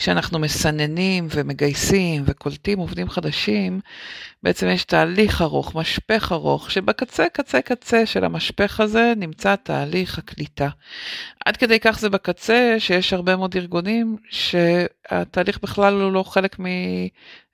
[0.00, 3.80] כשאנחנו מסננים ומגייסים וקולטים עובדים חדשים,
[4.42, 10.68] בעצם יש תהליך ארוך, משפך ארוך, שבקצה, קצה, קצה של המשפך הזה נמצא תהליך הקליטה.
[11.46, 16.56] עד כדי כך זה בקצה, שיש הרבה מאוד ארגונים שהתהליך בכלל הוא לא חלק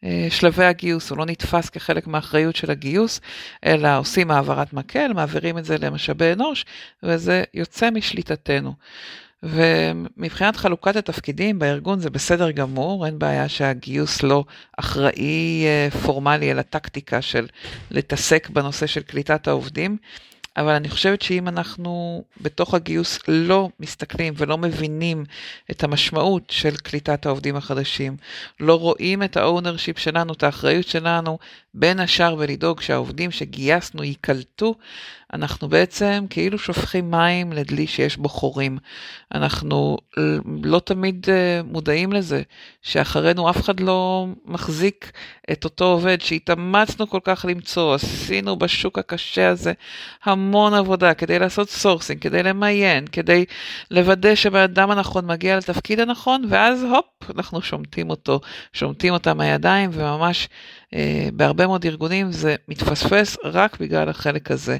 [0.02, 3.20] משלבי הגיוס, הוא לא נתפס כחלק מהאחריות של הגיוס,
[3.64, 6.64] אלא עושים העברת מקל, מעבירים את זה למשאבי אנוש,
[7.02, 8.72] וזה יוצא משליטתנו.
[9.42, 14.44] ומבחינת חלוקת התפקידים בארגון זה בסדר גמור, אין בעיה שהגיוס לא
[14.78, 17.46] אחראי אה, פורמלי על הטקטיקה של
[17.90, 19.96] להתעסק בנושא של קליטת העובדים.
[20.56, 25.24] אבל אני חושבת שאם אנחנו בתוך הגיוס לא מסתכלים ולא מבינים
[25.70, 28.16] את המשמעות של קליטת העובדים החדשים,
[28.60, 31.38] לא רואים את ה ownership שלנו, את האחריות שלנו,
[31.74, 34.74] בין השאר ולדאוג שהעובדים שגייסנו ייקלטו,
[35.32, 38.78] אנחנו בעצם כאילו שופכים מים לדלי שיש בו חורים.
[39.34, 39.96] אנחנו
[40.62, 42.42] לא תמיד אה, מודעים לזה
[42.82, 45.12] שאחרינו אף אחד לא מחזיק
[45.52, 49.72] את אותו עובד שהתאמצנו כל כך למצוא, עשינו בשוק הקשה הזה
[50.24, 53.44] המון עבודה כדי לעשות sourcing, כדי למיין, כדי
[53.90, 58.40] לוודא שהבנאדם הנכון מגיע לתפקיד הנכון, ואז הופ, אנחנו שומטים אותו,
[58.72, 60.48] שומטים אותה מהידיים וממש
[60.94, 64.76] אה, בהרבה מאוד ארגונים זה מתפספס רק בגלל החלק הזה,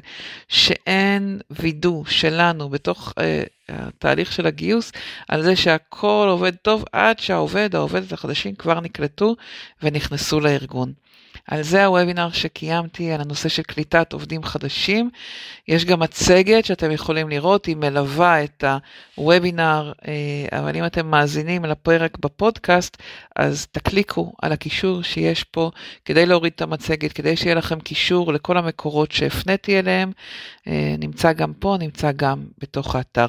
[0.47, 4.91] שאין וידוא שלנו בתוך אה, התהליך של הגיוס
[5.27, 9.35] על זה שהכל עובד טוב עד שהעובד, העובדת החדשים כבר נקלטו
[9.83, 10.93] ונכנסו לארגון.
[11.47, 15.09] על זה הוובינר שקיימתי, על הנושא של קליטת עובדים חדשים.
[15.67, 18.63] יש גם מצגת שאתם יכולים לראות, היא מלווה את
[19.15, 22.97] הוובינר, אה, אבל אם אתם מאזינים לפרק בפודקאסט,
[23.35, 25.71] אז תקליקו על הקישור שיש פה
[26.05, 30.11] כדי להוריד את המצגת, כדי שיהיה לכם קישור לכל המקורות שהפניתי אליהם.
[30.67, 33.27] אה, נמצא גם פה, נמצא גם בתוך האתר.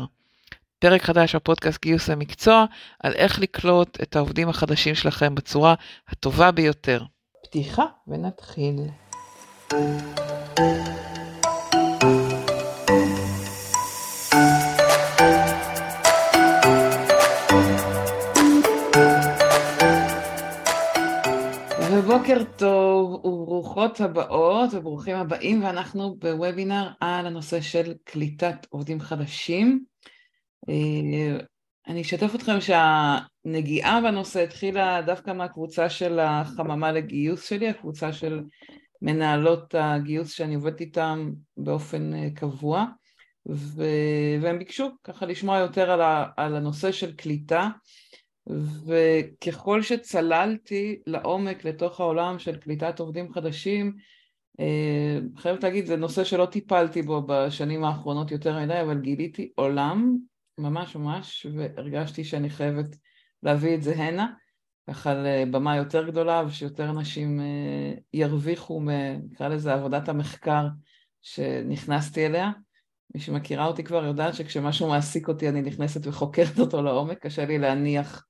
[0.79, 2.65] פרק חדש בפודקאסט גיוס למקצוע,
[3.03, 5.75] על איך לקלוט את העובדים החדשים שלכם בצורה
[6.09, 7.03] הטובה ביותר.
[7.51, 8.77] פתיחה ונתחיל.
[21.93, 29.85] ובוקר טוב וברוכות הבאות וברוכים הבאים ואנחנו בוובינר על הנושא של קליטת עובדים חדשים.
[31.89, 38.41] אני אשתף אתכם שהנגיעה בנושא התחילה דווקא מהקבוצה של החממה לגיוס שלי, הקבוצה של
[39.03, 42.85] מנהלות הגיוס שאני עובדת איתן באופן אה, קבוע,
[43.49, 43.85] ו...
[44.43, 46.27] והם ביקשו ככה לשמוע יותר על, ה...
[46.37, 47.69] על הנושא של קליטה,
[48.87, 53.97] וככל שצללתי לעומק לתוך העולם של קליטת עובדים חדשים,
[54.61, 60.19] אה, חייבת להגיד, זה נושא שלא טיפלתי בו בשנים האחרונות יותר מדי, אבל גיליתי עולם
[60.59, 62.97] ממש ממש, והרגשתי שאני חייבת
[63.43, 64.27] להביא את זה הנה,
[64.89, 68.83] ככה לבמה יותר גדולה ושיותר אנשים אה, ירוויחו,
[69.31, 70.67] נקרא לזה עבודת המחקר
[71.23, 72.51] שנכנסתי אליה.
[73.15, 77.59] מי שמכירה אותי כבר יודעת שכשמשהו מעסיק אותי אני נכנסת וחוקרת אותו לעומק, קשה לי
[77.59, 78.27] להניח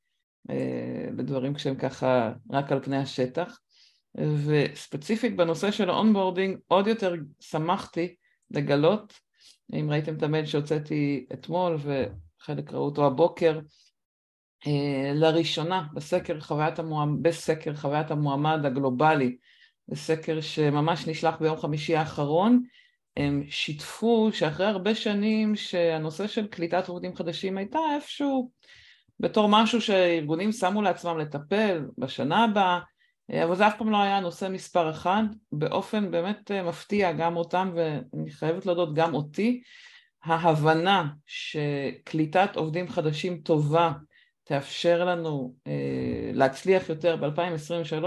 [0.51, 3.59] אה, בדברים כשהם ככה רק על פני השטח.
[4.47, 8.15] וספציפית בנושא של ה onboarding עוד יותר שמחתי
[8.51, 9.21] לגלות
[9.73, 13.61] אם ראיתם את המייל שהוצאתי אתמול וחלק ראו אותו הבוקר,
[14.67, 19.37] אה, לראשונה בסקר חוויית, המועמד, בסקר חוויית המועמד הגלובלי,
[19.89, 22.63] בסקר שממש נשלח ביום חמישי האחרון,
[23.17, 28.51] הם שיתפו שאחרי הרבה שנים שהנושא של קליטת עובדים חדשים הייתה איפשהו
[29.21, 32.81] בתור משהו שארגונים שמו לעצמם לטפל בשנה הבאה, אה,
[33.45, 35.23] אבל זה אף פעם לא היה נושא מספר אחד,
[35.53, 39.63] באופן באמת אה, מפתיע גם אותם ואני חייבת להודות גם אותי,
[40.25, 43.93] ההבנה שקליטת עובדים חדשים טובה
[44.45, 48.05] תאפשר לנו אה, להצליח יותר ב-2023,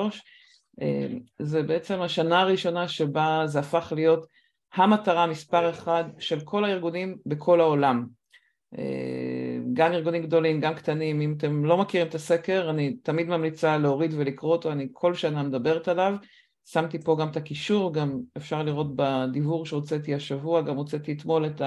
[0.81, 1.07] אה,
[1.39, 4.25] זה בעצם השנה הראשונה שבה זה הפך להיות
[4.73, 8.05] המטרה מספר אחד של כל הארגונים בכל העולם.
[8.77, 9.30] אה,
[9.73, 14.13] גם ארגונים גדולים, גם קטנים, אם אתם לא מכירים את הסקר, אני תמיד ממליצה להוריד
[14.13, 16.15] ולקרוא אותו, אני כל שנה מדברת עליו,
[16.65, 21.61] שמתי פה גם את הקישור, גם אפשר לראות בדיוור שהוצאתי השבוע, גם הוצאתי אתמול את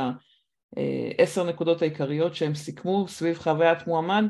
[0.76, 4.24] העשר נקודות העיקריות שהם סיכמו סביב חוויית מועמד.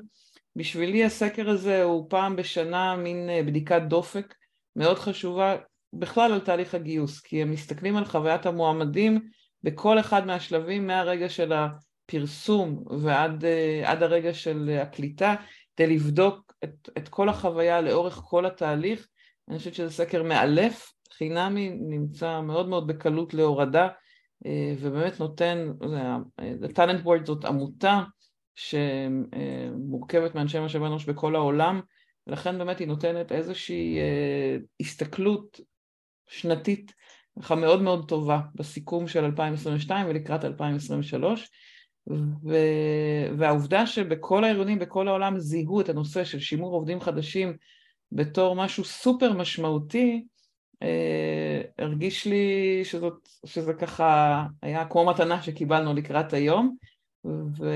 [0.57, 4.35] בשבילי הסקר הזה הוא פעם בשנה מין אה, בדיקת דופק
[4.77, 5.57] מאוד חשובה
[5.93, 9.29] בכלל על תהליך הגיוס, כי הם מסתכלים על חוויית המועמדים
[9.63, 11.69] בכל אחד מהשלבים מהרגע של ה...
[12.05, 15.35] הפרסום ועד אה, הרגע של הקליטה,
[15.77, 19.09] כדי לבדוק את, את כל החוויה לאורך כל התהליך.
[19.49, 23.89] אני חושבת שזה סקר מאלף, חינמי, נמצא מאוד מאוד בקלות להורדה,
[24.47, 28.03] אה, ובאמת נותן, ה-Talent Board זאת עמותה
[28.55, 31.81] שמורכבת מאנשי משאבי אנוש בכל העולם,
[32.27, 33.99] ולכן באמת היא נותנת איזושהי
[34.81, 35.61] הסתכלות
[36.29, 36.93] שנתית
[37.43, 41.51] ככה מאוד מאוד טובה בסיכום של 2022 ולקראת 2023
[42.11, 42.57] ו...
[43.39, 47.57] והעובדה שבכל הארגונים בכל העולם זיהו את הנושא של שימור עובדים חדשים
[48.13, 50.25] בתור משהו סופר משמעותי
[50.83, 56.77] אה, הרגיש לי שזאת, שזה ככה היה כמו מתנה שקיבלנו לקראת היום
[57.59, 57.71] ו...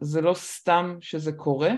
[0.00, 1.70] וזה לא סתם שזה קורה.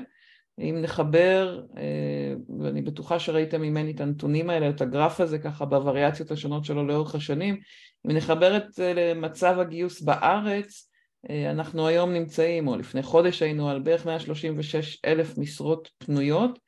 [0.59, 6.31] אם נחבר, אה, ואני בטוחה שראיתם ממני את הנתונים האלה, את הגרף הזה ככה בווריאציות
[6.31, 7.61] השונות שלו לאורך השנים,
[8.07, 10.91] אם נחבר את זה למצב הגיוס בארץ,
[11.31, 16.59] אה, אנחנו היום נמצאים, או לפני חודש היינו על בערך 136 אלף משרות פנויות,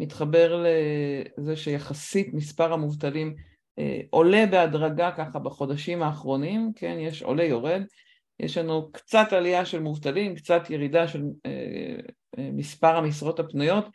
[0.00, 0.64] מתחבר
[1.38, 3.34] לזה שיחסית מספר המובטלים
[3.78, 7.82] אה, עולה בהדרגה ככה בחודשים האחרונים, כן, יש עולה יורד,
[8.40, 11.22] יש לנו קצת עלייה של מובטלים, קצת ירידה של
[12.38, 13.88] מספר המשרות הפנויות,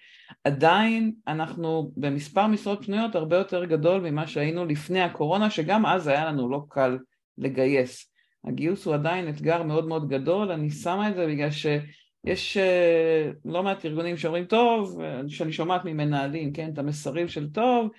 [0.43, 6.25] עדיין אנחנו במספר משרות פנויות הרבה יותר גדול ממה שהיינו לפני הקורונה, שגם אז היה
[6.25, 6.97] לנו לא קל
[7.37, 8.11] לגייס.
[8.45, 13.63] הגיוס הוא עדיין אתגר מאוד מאוד גדול, אני שמה את זה בגלל שיש אה, לא
[13.63, 17.89] מעט ארגונים שאומרים, טוב, שאני שומעת ממנהלים, כן, את המסרים של טוב,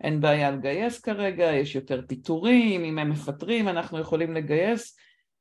[0.00, 4.96] אין בעיה לגייס כרגע, יש יותר פיטורים, אם הם מפטרים אנחנו יכולים לגייס,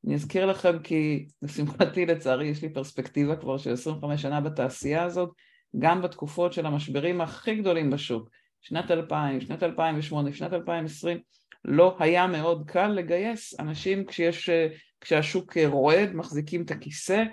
[0.06, 5.30] אני אזכיר לכם כי לשמחתי לצערי יש לי פרספקטיבה כבר של 25 שנה בתעשייה הזאת,
[5.80, 8.30] גם בתקופות של המשברים הכי גדולים בשוק,
[8.62, 11.20] שנת 2000, שנת 2008, שנת 2020,
[11.66, 14.50] לא היה מאוד קל לגייס אנשים כשיש,
[15.02, 17.24] כשהשוק רועד, מחזיקים את הכיסא,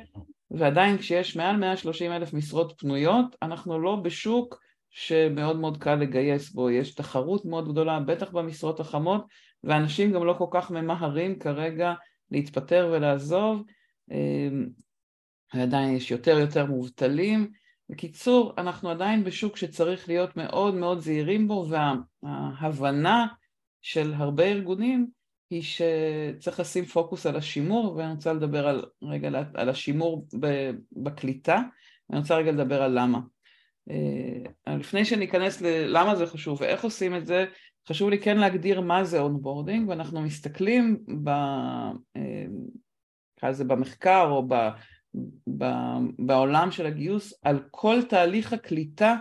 [0.51, 4.61] ועדיין כשיש מעל 130 אלף משרות פנויות, אנחנו לא בשוק
[4.91, 9.27] שמאוד מאוד קל לגייס בו, יש תחרות מאוד גדולה, בטח במשרות החמות,
[9.65, 11.95] ואנשים גם לא כל כך ממהרים כרגע
[12.31, 13.63] להתפטר ולעזוב,
[14.11, 14.69] אמ,
[15.55, 17.51] ועדיין יש יותר ויותר מובטלים.
[17.89, 21.67] בקיצור, אנחנו עדיין בשוק שצריך להיות מאוד מאוד זהירים בו,
[22.23, 23.27] וההבנה
[23.83, 25.07] של הרבה ארגונים
[25.51, 30.27] היא שצריך לשים פוקוס על השימור, ואני רוצה לדבר על, רגע על השימור
[30.93, 31.61] בקליטה,
[32.11, 33.19] ואני רוצה רגע לדבר על למה.
[33.91, 37.45] אה, לפני שניכנס ללמה זה חשוב ואיך עושים את זה,
[37.89, 41.29] חשוב לי כן להגדיר מה זה onboarding, ואנחנו מסתכלים ב...
[42.17, 42.45] אה,
[43.37, 44.55] נקרא לזה במחקר או ב...
[45.59, 45.65] ב...
[46.19, 49.17] בעולם של הגיוס על כל תהליך הקליטה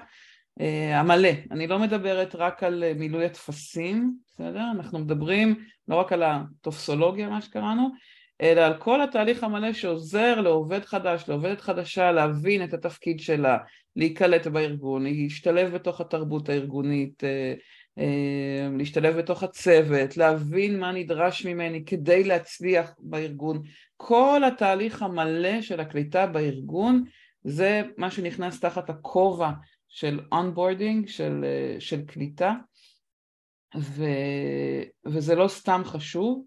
[0.62, 1.30] אה, המלא.
[1.52, 4.64] אני לא מדברת רק על אה, מילוי הטפסים, בסדר?
[4.72, 5.56] אנחנו מדברים
[5.88, 7.90] לא רק על הטופסולוגיה, מה שקראנו,
[8.42, 13.58] אלא על כל התהליך המלא שעוזר לעובד חדש, לעובדת חדשה, להבין את התפקיד שלה,
[13.96, 17.54] להיקלט בארגון, להשתלב בתוך התרבות הארגונית, אה,
[18.78, 23.64] להשתלב בתוך הצוות, להבין מה נדרש ממני כדי להצליח בארגון.
[23.98, 27.04] כל התהליך המלא של הקליטה בארגון
[27.44, 29.52] זה מה שנכנס תחת הכובע
[29.88, 32.54] של onboarding, של, אה, של קליטה,
[33.78, 34.04] ו,
[35.06, 36.46] וזה לא סתם חשוב.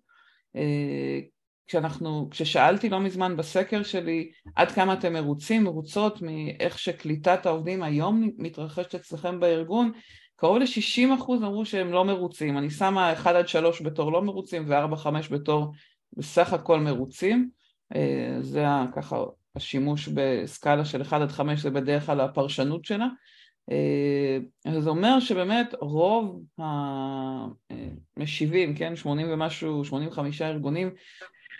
[0.56, 1.20] אה,
[1.66, 8.30] כשאנחנו, כששאלתי לא מזמן בסקר שלי עד כמה אתם מרוצים, מרוצות מאיך שקליטת העובדים היום
[8.38, 9.92] מתרחשת אצלכם בארגון,
[10.40, 15.06] קרוב ל-60% אמרו שהם לא מרוצים, אני שמה 1 עד 3 בתור לא מרוצים ו-4-5
[15.30, 15.72] בתור
[16.12, 17.50] בסך הכל מרוצים,
[17.94, 18.64] אה, זה
[18.96, 19.24] ככה
[19.56, 23.06] השימוש בסקאלה של 1 עד 5 זה בדרך כלל הפרשנות שלה,
[23.70, 24.38] אה,
[24.80, 26.42] זה אומר שבאמת רוב
[28.16, 30.90] המשיבים, כן, 80 ומשהו, 85 ארגונים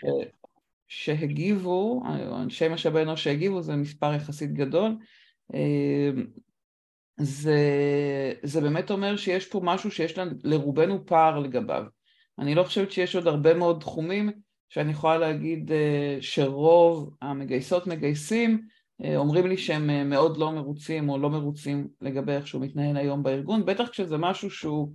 [0.05, 0.25] אה,
[0.87, 2.03] שהגיבו,
[2.41, 4.95] אנשי משאבי אנוש שהגיבו זה מספר יחסית גדול,
[7.23, 7.59] זה,
[8.43, 11.83] זה באמת אומר שיש פה משהו שיש לרובנו פער לגביו.
[12.39, 14.31] אני לא חושבת שיש עוד הרבה מאוד תחומים
[14.69, 18.61] שאני יכולה להגיד אה, שרוב המגייסות מגייסים
[19.03, 22.97] אה, אומרים לי שהם אה, מאוד לא מרוצים או לא מרוצים לגבי איך שהוא מתנהל
[22.97, 24.93] היום בארגון, בטח כשזה משהו שהוא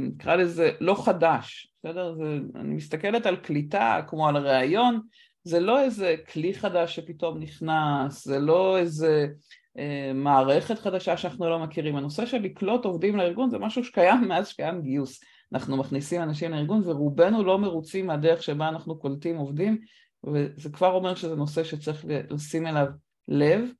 [0.00, 2.14] נקרא לזה לא חדש, בסדר?
[2.14, 5.00] זה, אני מסתכלת על קליטה כמו על ראיון,
[5.44, 9.26] זה לא איזה כלי חדש שפתאום נכנס, זה לא איזה
[10.14, 11.96] מערכת חדשה שאנחנו לא מכירים.
[11.96, 15.20] הנושא של לקלוט עובדים לארגון זה משהו שקיים מאז שקיים גיוס.
[15.52, 19.78] אנחנו מכניסים אנשים לארגון ורובנו לא מרוצים מהדרך שבה אנחנו קולטים עובדים
[20.24, 22.86] וזה כבר אומר שזה נושא שצריך לשים אליו
[23.28, 23.70] לב.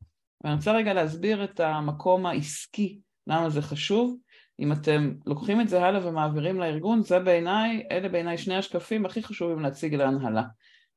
[0.44, 4.16] ואני רוצה רגע להסביר את המקום העסקי, למה זה חשוב.
[4.60, 9.22] אם אתם לוקחים את זה הלאה ומעבירים לארגון, זה בעיניי, אלה בעיניי שני השקפים הכי
[9.22, 10.42] חשובים להציג להנהלה.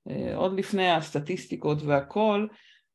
[0.10, 2.48] אה, עוד לפני הסטטיסטיקות והכל,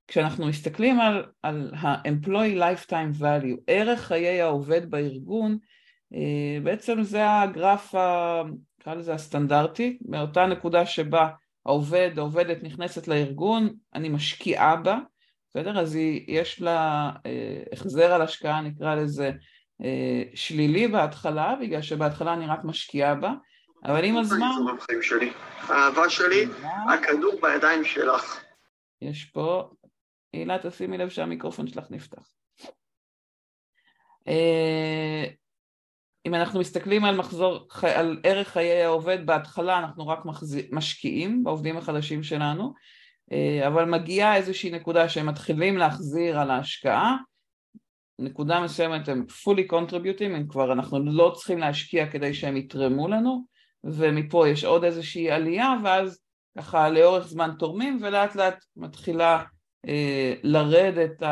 [0.09, 5.59] כשאנחנו מסתכלים על, על ה-employee lifetime value, ערך חיי העובד בארגון,
[6.15, 7.95] אה, בעצם זה הגרף,
[8.81, 11.29] נקרא לזה הסטנדרטי, מאותה נקודה שבה
[11.67, 14.99] העובד, העובדת נכנסת לארגון, אני משקיעה בה,
[15.51, 15.81] בסדר?
[15.81, 19.31] אז היא, יש לה אה, החזר על השקעה, נקרא לזה
[19.85, 23.33] אה, שלילי בהתחלה, בגלל שבהתחלה אני רק משקיעה בה,
[23.85, 24.49] אבל עם הזמן...
[25.61, 26.47] האהבה שלי,
[26.95, 28.41] הכדור בידיים שלך.
[29.03, 29.71] יש פה,
[30.33, 32.31] הילה תשימי לב שהמיקרופון שלך נפתח.
[34.29, 35.25] אה,
[36.27, 40.19] אם אנחנו מסתכלים על מחזור, על ערך חיי העובד, בהתחלה אנחנו רק
[40.73, 42.73] משקיעים בעובדים החדשים שלנו,
[43.33, 47.17] אה, אבל מגיעה איזושהי נקודה שהם מתחילים להחזיר על ההשקעה,
[48.19, 53.45] נקודה מסוימת הם fully contributing, הם כבר, אנחנו לא צריכים להשקיע כדי שהם יתרמו לנו,
[53.85, 56.21] ומפה יש עוד איזושהי עלייה, ואז
[56.59, 59.45] ככה לאורך זמן תורמים, ולאט לאט מתחילה
[60.43, 61.23] לרדת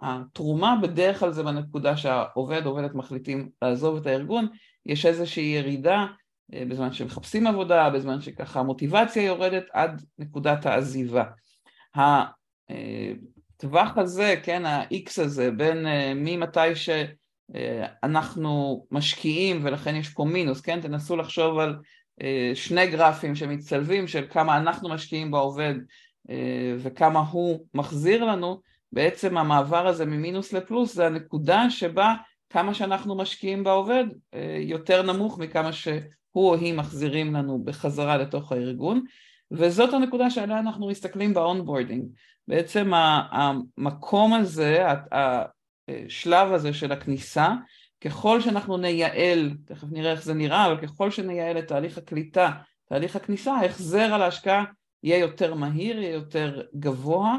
[0.00, 4.46] התרומה, בדרך כלל זה בנקודה שהעובד, עובדת מחליטים לעזוב את הארגון,
[4.86, 6.06] יש איזושהי ירידה
[6.54, 11.24] אה, בזמן שמחפשים עבודה, בזמן שככה המוטיבציה יורדת עד נקודת העזיבה.
[11.94, 20.80] הטווח הזה, כן, ה-X הזה, בין אה, ממתי שאנחנו משקיעים ולכן יש פה מינוס, כן,
[20.80, 21.76] תנסו לחשוב על
[22.54, 25.80] שני גרפים שמצטלבים של כמה אנחנו משקיעים בעובד אה,
[26.78, 28.60] וכמה הוא מחזיר לנו,
[28.92, 32.14] בעצם המעבר הזה ממינוס לפלוס זה הנקודה שבה
[32.50, 34.04] כמה שאנחנו משקיעים בעובד
[34.34, 36.00] אה, יותר נמוך מכמה שהוא
[36.34, 39.04] או היא מחזירים לנו בחזרה לתוך הארגון.
[39.50, 42.04] וזאת הנקודה שעליה אנחנו מסתכלים ב onboarding
[42.48, 42.92] בעצם
[43.30, 47.48] המקום הזה, השלב הזה של הכניסה
[48.00, 52.50] ככל שאנחנו נייעל, תכף נראה איך זה נראה, אבל ככל שנייעל את תהליך הקליטה,
[52.88, 54.64] תהליך הכניסה, ההחזר על ההשקעה
[55.04, 57.38] יהיה יותר מהיר, יהיה יותר גבוה,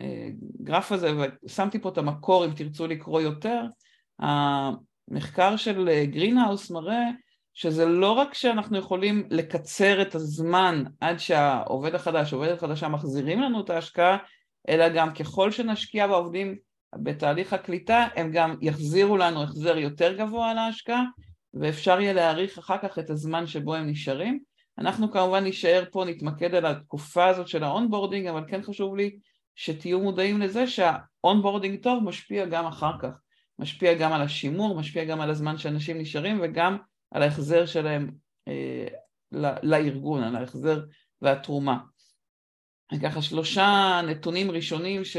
[0.00, 1.10] והגרף הזה,
[1.44, 3.62] ושמתי פה את המקור אם תרצו לקרוא יותר,
[4.18, 7.04] המחקר של Greenhouse מראה
[7.54, 13.60] שזה לא רק שאנחנו יכולים לקצר את הזמן עד שהעובד החדש, עובדת חדשה מחזירים לנו
[13.60, 14.18] את ההשקעה,
[14.68, 16.56] אלא גם ככל שנשקיע בעובדים
[16.96, 21.04] בתהליך הקליטה, הם גם יחזירו לנו החזר יותר גבוה על ההשקעה,
[21.54, 24.48] ואפשר יהיה להעריך אחר כך את הזמן שבו הם נשארים.
[24.78, 29.18] אנחנו כמובן נשאר פה, נתמקד על התקופה הזאת של ה onboarding, אבל כן חשוב לי
[29.54, 33.08] שתהיו מודעים לזה שה onboarding טוב משפיע גם אחר כך,
[33.58, 36.76] משפיע גם על השימור, משפיע גם על הזמן שאנשים נשארים וגם
[37.10, 38.10] על ההחזר שלהם
[38.48, 38.86] אה,
[39.62, 40.80] לארגון, על ההחזר
[41.22, 41.78] והתרומה.
[43.02, 45.16] ככה שלושה נתונים ראשונים ש,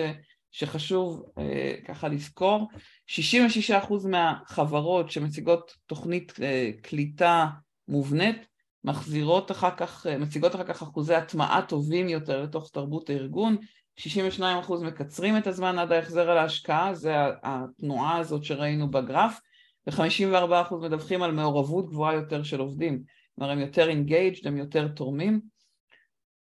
[0.52, 2.68] שחשוב אה, ככה לזכור,
[3.10, 7.48] 66% מהחברות שמציגות תוכנית אה, קליטה
[7.88, 8.49] מובנית
[8.84, 13.58] מחזירות אחר כך, מציגות אחר כך אחוזי הטמעה טובים יותר לתוך תרבות הארגון,
[14.00, 14.42] 62%
[14.82, 19.40] מקצרים את הזמן עד ההחזר על ההשקעה, זה התנועה הזאת שראינו בגרף,
[19.88, 23.04] ו-54% מדווחים על מעורבות גבוהה יותר של עובדים,
[23.36, 25.42] כלומר הם יותר engaged, הם יותר תורמים.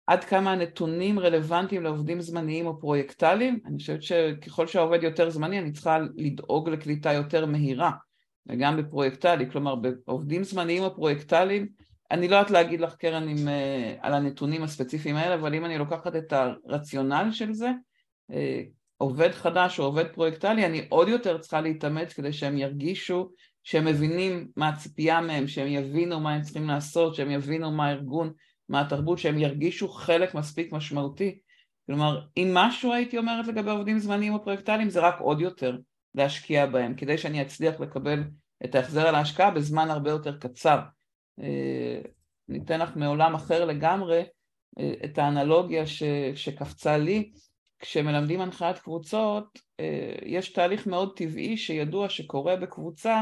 [0.07, 5.71] עד כמה הנתונים רלוונטיים לעובדים זמניים או פרויקטליים, אני חושבת שככל שהעובד יותר זמני אני
[5.71, 7.91] צריכה לדאוג לקליטה יותר מהירה,
[8.47, 11.67] וגם בפרויקטלי, כלומר בעובדים זמניים או פרויקטליים
[12.11, 15.77] אני לא יודעת להגיד לך קרן עם, uh, על הנתונים הספציפיים האלה, אבל אם אני
[15.77, 17.71] לוקחת את הרציונל של זה,
[18.31, 18.35] uh,
[18.97, 23.29] עובד חדש או עובד פרויקטלי, אני עוד יותר צריכה להתאמץ כדי שהם ירגישו
[23.63, 28.33] שהם מבינים מה הציפייה מהם, שהם יבינו מה הם צריכים לעשות, שהם יבינו מה הארגון,
[28.69, 31.39] מה התרבות, שהם ירגישו חלק מספיק משמעותי.
[31.85, 35.77] כלומר, אם משהו הייתי אומרת לגבי עובדים זמניים או פרויקטליים, זה רק עוד יותר
[36.15, 38.23] להשקיע בהם, כדי שאני אצליח לקבל
[38.65, 40.79] את ההחזר על ההשקעה בזמן הרבה יותר קצר.
[41.41, 42.01] אה,
[42.49, 44.23] ניתן לך מעולם אחר לגמרי
[44.79, 46.03] אה, את האנלוגיה ש,
[46.35, 47.31] שקפצה לי,
[47.79, 53.21] כשמלמדים הנחיית קבוצות אה, יש תהליך מאוד טבעי שידוע שקורה בקבוצה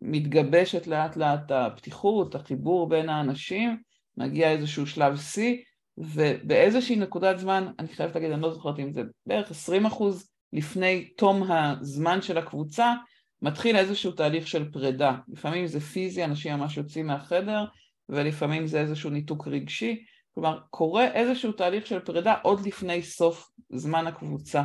[0.00, 3.82] כשמתגבשת לאט לאט הפתיחות, החיבור בין האנשים,
[4.16, 5.56] מגיע איזשהו שלב שיא
[5.98, 11.08] ובאיזושהי נקודת זמן, אני חייבת להגיד, אני לא זוכרת אם זה בערך 20 אחוז לפני
[11.16, 12.94] תום הזמן של הקבוצה,
[13.42, 17.64] מתחיל איזשהו תהליך של פרידה, לפעמים זה פיזי, אנשים ממש יוצאים מהחדר,
[18.08, 24.06] ולפעמים זה איזשהו ניתוק רגשי, כלומר קורה איזשהו תהליך של פרידה עוד לפני סוף זמן
[24.06, 24.62] הקבוצה.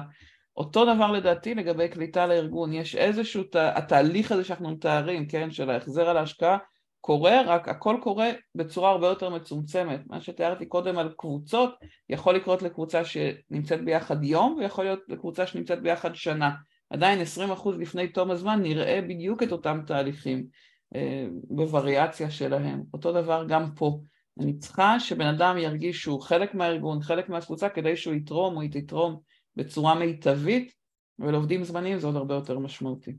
[0.57, 6.09] אותו דבר לדעתי לגבי קליטה לארגון, יש איזשהו, התהליך הזה שאנחנו מתארים, כן, של ההחזר
[6.09, 6.57] על ההשקעה,
[7.01, 9.99] קורה, רק הכל קורה בצורה הרבה יותר מצומצמת.
[10.07, 11.75] מה שתיארתי קודם על קבוצות,
[12.09, 16.51] יכול לקרות לקבוצה שנמצאת ביחד יום, ויכול להיות לקבוצה שנמצאת ביחד שנה.
[16.91, 20.47] עדיין 20% לפני תום הזמן נראה בדיוק את אותם תהליכים
[20.95, 22.83] אה, בווריאציה שלהם.
[22.93, 23.99] אותו דבר גם פה.
[24.39, 28.71] אני צריכה שבן אדם ירגיש שהוא חלק מהארגון, חלק מהקבוצה, כדי שהוא יתרום או היא
[28.71, 29.19] תתרום
[29.55, 30.73] בצורה מיטבית,
[31.19, 33.17] ולעובדים זמניים זה עוד הרבה יותר משמעותי.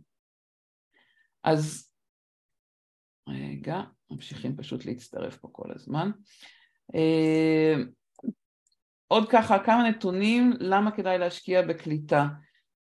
[1.45, 1.91] אז
[3.29, 6.11] רגע, ממשיכים פשוט להצטרף פה כל הזמן.
[9.09, 12.26] עוד ככה כמה נתונים למה כדאי להשקיע בקליטה.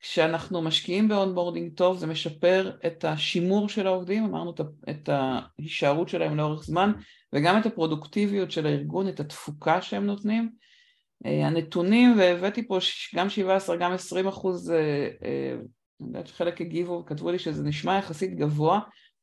[0.02, 4.54] כשאנחנו משקיעים ב onboarding טוב זה משפר את השימור של העובדים, אמרנו
[4.90, 6.92] את ההישארות שלהם לאורך זמן
[7.32, 10.50] וגם את הפרודוקטיביות של הארגון, את התפוקה שהם נותנים.
[11.26, 12.78] אה, הנתונים, והבאתי פה
[13.14, 14.76] גם 17, גם 20 אחוז, אה,
[15.24, 15.54] אה,
[16.00, 18.80] אני יודעת שחלק הגיבו וכתבו לי שזה נשמע יחסית גבוה,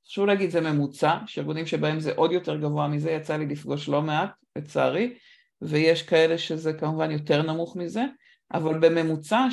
[0.08, 3.90] חשוב להגיד זה ממוצע, יש ארגונים שבהם זה עוד יותר גבוה מזה, יצא לי לפגוש
[3.90, 5.14] לא מעט, לצערי,
[5.62, 8.06] ויש כאלה שזה כמובן יותר נמוך מזה,
[8.54, 9.48] אבל בממוצע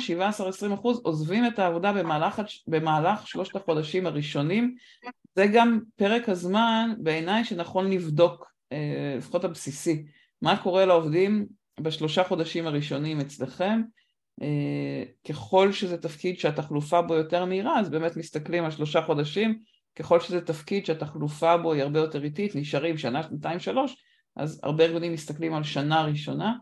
[0.69, 4.75] 17-20 אחוז עוזבים את העבודה במהלך, במהלך שלושת החודשים הראשונים,
[5.35, 10.05] זה גם פרק הזמן בעיניי שנכון לבדוק, אה, לפחות הבסיסי,
[10.41, 11.45] מה קורה לעובדים
[11.79, 13.81] בשלושה חודשים הראשונים אצלכם,
[14.41, 19.59] אה, ככל שזה תפקיד שהתחלופה בו יותר מהירה אז באמת מסתכלים על שלושה חודשים,
[19.95, 23.95] ככל שזה תפקיד שהתחלופה בו היא הרבה יותר איטית, נשארים שנה, שנתיים, שלוש,
[24.35, 26.53] אז הרבה ארגונים מסתכלים על שנה ראשונה,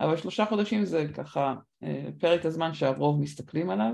[0.00, 3.92] אבל שלושה חודשים זה ככה אה, פרק הזמן שהרוב מסתכלים עליו.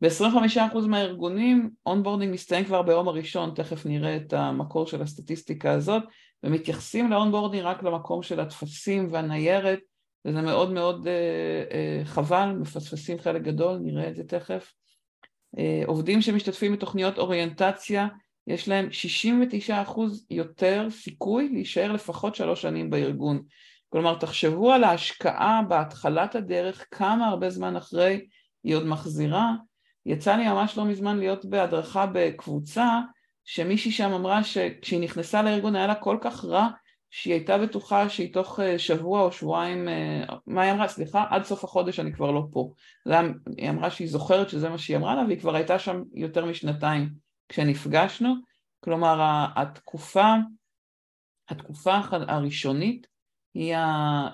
[0.00, 6.02] ב-25% מהארגונים onboarding מסתיים כבר ביום הראשון, תכף נראה את המקור של הסטטיסטיקה הזאת,
[6.42, 9.80] ומתייחסים ל onboarding רק למקום של הטפסים והניירת,
[10.24, 14.72] וזה מאוד מאוד uh, uh, חבל, מפספסים חלק גדול, נראה את זה תכף.
[15.56, 18.08] Uh, עובדים שמשתתפים בתוכניות אוריינטציה,
[18.46, 18.88] יש להם
[19.68, 19.72] 69%
[20.30, 23.42] יותר סיכוי להישאר לפחות שלוש שנים בארגון.
[23.94, 28.26] כלומר, תחשבו על ההשקעה בהתחלת הדרך, כמה הרבה זמן אחרי
[28.64, 29.52] היא עוד מחזירה.
[30.06, 33.00] יצא לי ממש לא מזמן להיות בהדרכה בקבוצה,
[33.44, 36.68] שמישהי שם אמרה שכשהיא נכנסה לארגון היה לה כל כך רע,
[37.10, 40.88] שהיא הייתה בטוחה שהיא תוך אה, שבוע או שבועיים, אה, מה היא אמרה?
[40.88, 42.72] סליחה, עד סוף החודש אני כבר לא פה.
[43.56, 47.10] היא אמרה שהיא זוכרת שזה מה שהיא אמרה לה, והיא כבר הייתה שם יותר משנתיים
[47.48, 48.34] כשנפגשנו.
[48.80, 50.34] כלומר, התקופה,
[51.48, 53.13] התקופה הראשונית
[53.54, 53.74] היא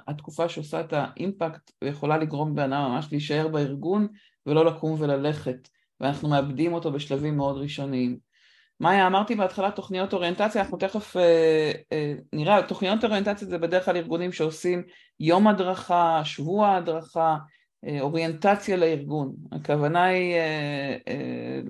[0.06, 4.06] התקופה שעושה את האימפקט ויכולה לגרום בן אדם ממש להישאר בארגון
[4.46, 5.68] ולא לקום וללכת,
[6.00, 8.18] ואנחנו מאבדים אותו בשלבים מאוד ראשוניים.
[8.80, 13.96] מאיה, אמרתי בהתחלה תוכניות אוריינטציה, אנחנו תכף אה, אה, נראה, תוכניות אוריינטציה זה בדרך כלל
[13.96, 14.82] ארגונים שעושים
[15.20, 17.36] יום הדרכה, שבוע הדרכה,
[17.86, 19.34] אה, אוריינטציה לארגון.
[19.52, 21.60] הכוונה היא אה, אה,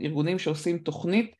[0.00, 1.34] לארגונים שעושים תוכנית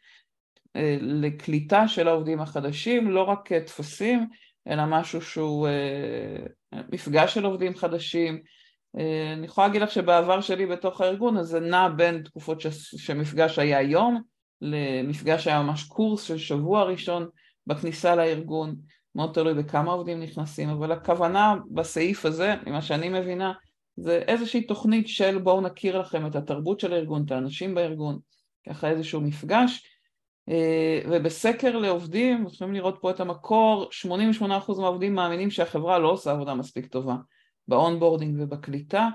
[0.77, 4.27] אה, לקליטה של העובדים החדשים, לא רק טפסים,
[4.68, 8.42] אלא משהו שהוא אה, מפגש של עובדים חדשים.
[8.99, 12.66] אה, אני יכולה להגיד לך שבעבר שלי בתוך הארגון אז זה נע בין תקופות ש...
[12.96, 14.23] שמפגש היה יום
[14.61, 17.29] למפגש היה ממש קורס של שבוע ראשון
[17.66, 18.77] בכניסה לארגון,
[19.14, 23.53] מאוד תלוי בכמה עובדים נכנסים, אבל הכוונה בסעיף הזה, ממה שאני מבינה,
[23.96, 28.18] זה איזושהי תוכנית של בואו נכיר לכם את התרבות של הארגון, את האנשים בארגון,
[28.68, 29.83] ככה איזשהו מפגש,
[31.11, 33.89] ובסקר לעובדים, יכולים לראות פה את המקור,
[34.41, 34.45] 88%
[34.79, 37.15] מהעובדים מאמינים שהחברה לא עושה עבודה מספיק טובה
[37.69, 39.09] ב onboarding ובקליטה,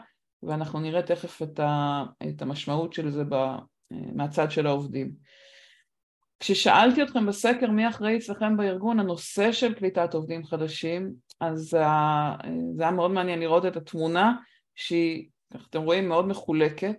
[0.43, 3.57] ואנחנו נראה תכף את, ה, את המשמעות של זה ב, אה,
[4.15, 5.11] מהצד של העובדים.
[6.39, 11.59] כששאלתי אתכם בסקר מי אחראי אצלכם בארגון, הנושא של קליטת עובדים חדשים, אז
[12.75, 14.33] זה היה מאוד מעניין לראות את התמונה
[14.75, 15.27] שהיא,
[15.69, 16.95] אתם רואים, מאוד מחולקת.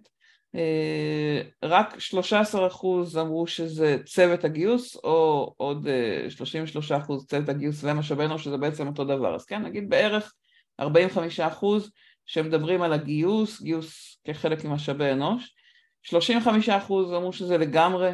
[0.57, 5.87] אה, רק 13 אחוז אמרו שזה צוות הגיוס, או עוד
[6.29, 9.35] 33 אה, אחוז צוות הגיוס ומשאבי אנוש, שזה בעצם אותו דבר.
[9.35, 10.33] אז כן, נגיד בערך
[10.81, 11.91] 45 אחוז
[12.27, 15.55] שמדברים על הגיוס, גיוס כחלק ממשאבי אנוש.
[16.03, 18.11] 35 אחוז אמרו שזה לגמרי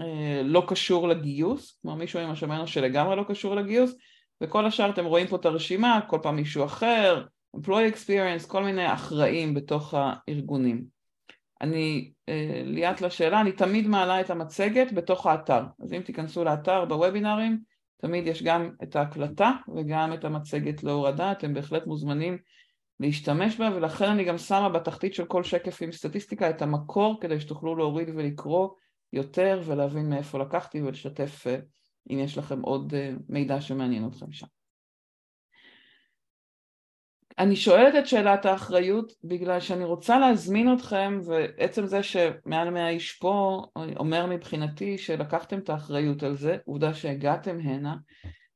[0.00, 3.94] אה, לא קשור לגיוס, כלומר מישהו עם משאבי אנוש שלגמרי לא קשור לגיוס,
[4.40, 7.24] וכל השאר אתם רואים פה את הרשימה, כל פעם מישהו אחר,
[7.56, 11.01] employee experience, כל מיני אחראים בתוך הארגונים.
[11.62, 16.84] אני, אה, ליאת לשאלה, אני תמיד מעלה את המצגת בתוך האתר, אז אם תיכנסו לאתר
[16.84, 17.60] בוובינארים,
[18.00, 22.38] תמיד יש גם את ההקלטה וגם את המצגת להורדה, אתם בהחלט מוזמנים
[23.00, 27.40] להשתמש בה, ולכן אני גם שמה בתחתית של כל שקף עם סטטיסטיקה את המקור כדי
[27.40, 28.68] שתוכלו להוריד ולקרוא
[29.12, 31.58] יותר ולהבין מאיפה לקחתי ולשתף אה,
[32.10, 34.46] אם יש לכם עוד אה, מידע שמעניין אתכם שם.
[37.42, 43.12] אני שואלת את שאלת האחריות בגלל שאני רוצה להזמין אתכם ועצם זה שמעל מאה איש
[43.12, 43.62] פה
[43.96, 47.94] אומר מבחינתי שלקחתם את האחריות על זה, עובדה שהגעתם הנה.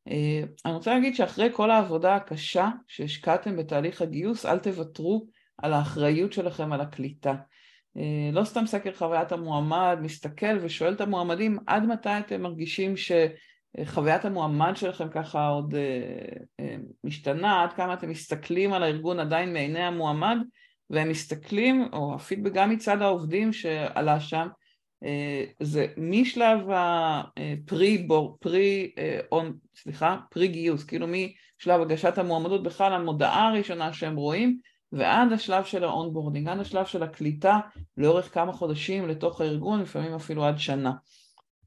[0.09, 5.27] אה, אני רוצה להגיד שאחרי כל העבודה הקשה שהשקעתם בתהליך הגיוס אל תוותרו
[5.59, 7.35] על האחריות שלכם על הקליטה.
[7.97, 12.97] אה, לא סתם סקר חוויית המועמד מסתכל ושואל את המועמדים עד מתי אתם מרגישים
[13.81, 15.81] שחוויית המועמד שלכם ככה עוד אה,
[16.61, 20.37] אה, משתנה, עד כמה אתם מסתכלים על הארגון עדיין מעיני המועמד
[20.91, 24.49] והם מסתכלים, או הפידבק גם מצד העובדים שעלה שם,
[25.61, 28.09] זה משלב ה pre,
[28.41, 28.93] pre,
[29.77, 34.59] סליחה, pre גיוס, כאילו משלב הגשת המועמדות בכלל המודעה הראשונה שהם רואים
[34.93, 37.59] ועד השלב של ה onboarding, עד השלב של הקליטה
[37.97, 40.93] לאורך כמה חודשים לתוך הארגון, לפעמים אפילו עד שנה.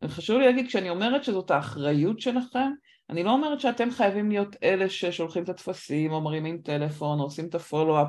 [0.02, 2.72] וחשוב לי להגיד, כשאני אומרת שזאת האחריות שלכם,
[3.10, 7.46] אני לא אומרת שאתם חייבים להיות אלה ששולחים את הטפסים או מרימים טלפון או עושים
[7.46, 8.08] את ה follow-up,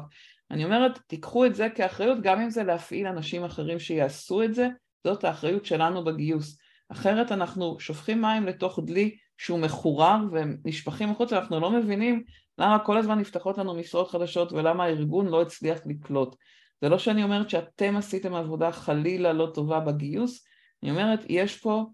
[0.50, 4.68] אני אומרת, תיקחו את זה כאחריות, גם אם זה להפעיל אנשים אחרים שיעשו את זה,
[5.04, 6.58] זאת האחריות שלנו בגיוס.
[6.88, 12.22] אחרת אנחנו שופכים מים לתוך דלי שהוא מחורר ונשפכים החוצה, אנחנו לא מבינים
[12.58, 16.36] למה כל הזמן נפתחות לנו משרות חדשות ולמה הארגון לא הצליח לקלוט.
[16.80, 20.44] זה לא שאני אומרת שאתם עשיתם עבודה חלילה לא טובה בגיוס,
[20.82, 21.84] אני אומרת, יש פה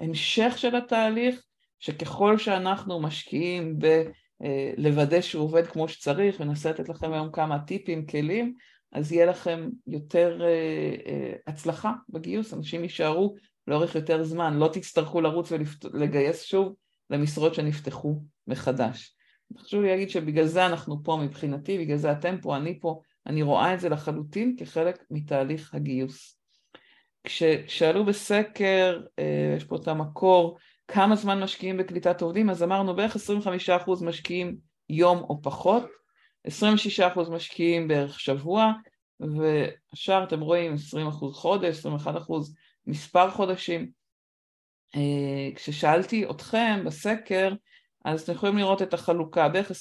[0.00, 1.44] המשך של התהליך,
[1.78, 3.78] שככל שאנחנו משקיעים
[4.78, 8.54] בלוודא שהוא עובד כמו שצריך, וננסה לתת לכם היום כמה טיפים, כלים,
[8.92, 13.34] אז יהיה לכם יותר uh, uh, הצלחה בגיוס, אנשים יישארו
[13.66, 15.52] לאורך יותר זמן, לא תצטרכו לרוץ
[15.92, 16.74] ולגייס שוב
[17.10, 19.16] למשרות שנפתחו מחדש.
[19.58, 23.42] חשוב לי להגיד שבגלל זה אנחנו פה מבחינתי, בגלל זה אתם פה, אני פה, אני
[23.42, 26.38] רואה את זה לחלוטין כחלק מתהליך הגיוס.
[27.24, 30.58] כששאלו בסקר, uh, יש פה את המקור,
[30.88, 34.56] כמה זמן משקיעים בקליטת עובדים, אז אמרנו בערך 25% משקיעים
[34.88, 35.84] יום או פחות,
[36.48, 38.72] 26% משקיעים בערך שבוע,
[39.20, 42.08] והשאר אתם רואים 20% חודש, 21%
[42.86, 43.90] מספר חודשים.
[44.96, 47.52] אה, כששאלתי אתכם בסקר,
[48.04, 49.74] אז אתם יכולים לראות את החלוקה, בערך 20%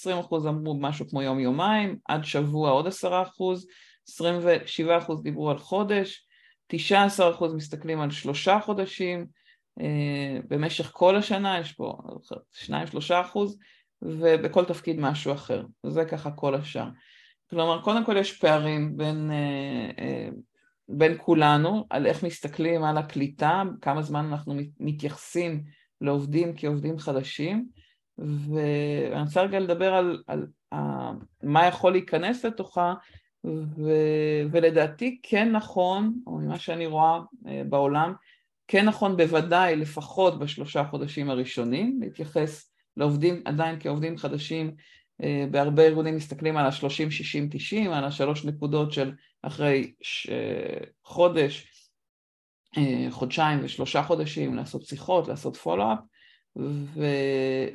[0.47, 3.65] אמרו משהו כמו יום-יומיים, עד שבוע עוד 10%,
[4.09, 6.25] 27% דיברו על חודש,
[6.73, 9.25] 19% מסתכלים על שלושה חודשים,
[9.81, 11.97] אה, במשך כל השנה יש פה
[12.51, 12.71] 2-3
[13.21, 13.57] אחוז,
[14.01, 15.65] ובכל תפקיד משהו אחר.
[15.85, 16.87] זה ככה כל השאר.
[17.49, 20.29] כלומר, קודם כל יש פערים בין, אה, אה,
[20.89, 25.63] בין כולנו על איך מסתכלים על הקליטה, כמה זמן אנחנו מתייחסים
[26.01, 27.67] לעובדים כעובדים חדשים,
[28.17, 32.93] ואני רוצה רגע לדבר על, על, על מה יכול להיכנס לתוכה,
[33.45, 33.91] ו,
[34.51, 37.19] ולדעתי כן נכון, או ממה שאני רואה
[37.69, 38.13] בעולם,
[38.67, 44.75] כן נכון בוודאי לפחות בשלושה חודשים הראשונים, להתייחס לעובדים עדיין כעובדים חדשים,
[45.23, 50.29] אה, בהרבה ארגונים מסתכלים על ה-30-60-90, על השלוש נקודות של אחרי ש...
[51.03, 51.67] חודש,
[52.77, 55.99] אה, חודשיים ושלושה חודשים לעשות שיחות, לעשות פולו-אפ,
[56.95, 57.05] ו...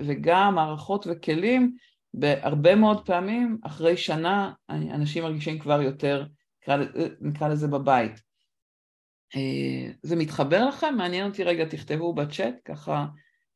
[0.00, 1.76] וגם מערכות וכלים,
[2.14, 6.26] בהרבה מאוד פעמים אחרי שנה אנשים מרגישים כבר יותר,
[7.20, 8.22] נקרא לזה בבית.
[9.36, 10.94] אה, זה מתחבר לכם?
[10.96, 13.06] מעניין אותי רגע, תכתבו בצ'אט, ככה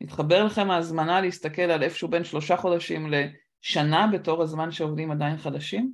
[0.01, 5.93] מתחבר לכם ההזמנה להסתכל על איפשהו בין שלושה חודשים לשנה בתור הזמן שעובדים עדיין חדשים?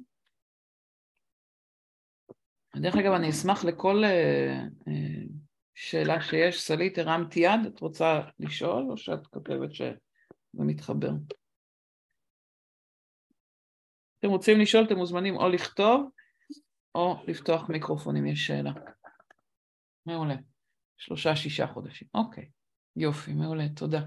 [2.76, 4.92] דרך אגב, אני אשמח לכל uh, uh,
[5.74, 6.62] שאלה שיש.
[6.62, 9.94] סלית, הרמתי יד, את רוצה לשאול או שאת כותבת שזה
[10.54, 11.10] מתחבר?
[14.18, 16.10] אתם רוצים לשאול, אתם מוזמנים או לכתוב
[16.94, 18.72] או לפתוח מיקרופון אם יש שאלה.
[20.06, 20.34] מעולה.
[20.98, 22.08] שלושה, שישה חודשים.
[22.14, 22.48] אוקיי,
[22.96, 24.00] יופי, מעולה, תודה.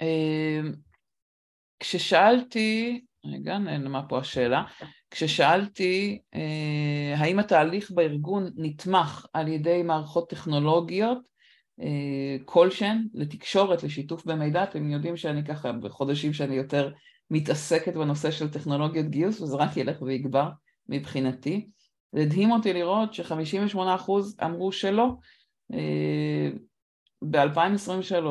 [0.00, 0.72] אמ,
[1.80, 4.64] כששאלתי, רגע, מה פה השאלה?
[5.10, 11.29] כששאלתי אה, האם התהליך בארגון נתמך על ידי מערכות טכנולוגיות
[12.44, 16.92] כלשהן לתקשורת, לשיתוף במידע, אתם יודעים שאני ככה בחודשים שאני יותר
[17.30, 20.48] מתעסקת בנושא של טכנולוגיות גיוס וזה רק ילך ויגבר
[20.88, 21.68] מבחינתי.
[22.12, 24.10] זה הדהים אותי לראות ש-58%
[24.44, 25.08] אמרו שלא.
[25.72, 26.50] אה,
[27.30, 28.24] ב-2023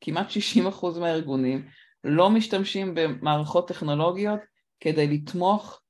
[0.00, 1.68] כמעט 60% מהארגונים
[2.04, 4.40] לא משתמשים במערכות טכנולוגיות
[4.80, 5.80] כדי לתמוך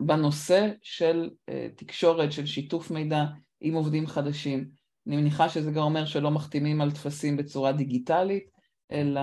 [0.00, 3.24] בנושא של אה, תקשורת, של שיתוף מידע
[3.60, 4.81] עם עובדים חדשים.
[5.06, 8.50] אני מניחה שזה גם אומר שלא מחתימים על טפסים בצורה דיגיטלית,
[8.92, 9.20] אלא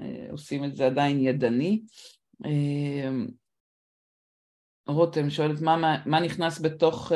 [0.00, 1.82] אה, עושים את זה עדיין ידני.
[4.86, 7.14] רותם שואלת מה, מה נכנס בתוך uh,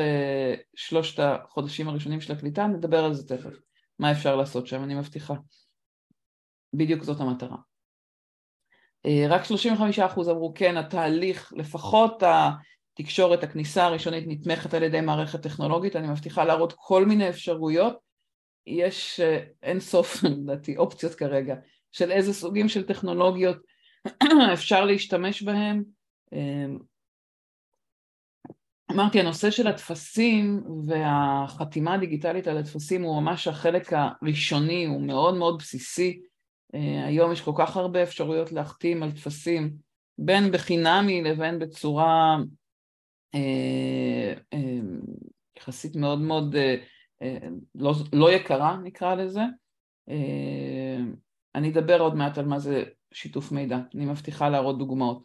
[0.74, 3.54] שלושת החודשים הראשונים של הקליטה, נדבר על זה תכף,
[3.98, 5.34] מה אפשר לעשות שם, אני מבטיחה.
[6.72, 7.56] בדיוק זאת המטרה.
[9.28, 12.22] רק 35% אמרו כן, התהליך, לפחות
[12.98, 17.98] התקשורת, הכניסה הראשונית נתמכת על ידי מערכת טכנולוגית, אני מבטיחה להראות כל מיני אפשרויות,
[18.66, 21.54] יש uh, אין סוף, לדעתי, אופציות כרגע,
[21.92, 23.56] של איזה סוגים של טכנולוגיות
[24.52, 25.82] אפשר להשתמש בהם,
[28.92, 35.58] אמרתי, הנושא של הטפסים והחתימה הדיגיטלית על הטפסים הוא ממש החלק הראשוני, הוא מאוד מאוד
[35.58, 36.20] בסיסי.
[36.74, 39.72] אה, היום יש כל כך הרבה אפשרויות להחתים על טפסים,
[40.18, 42.36] בין בחינמי לבין בצורה
[45.56, 46.54] יחסית מאוד מאוד
[47.74, 49.42] לא, לא יקרה נקרא לזה.
[51.54, 55.24] אני אדבר עוד מעט על מה זה שיתוף מידע, אני מבטיחה להראות דוגמאות.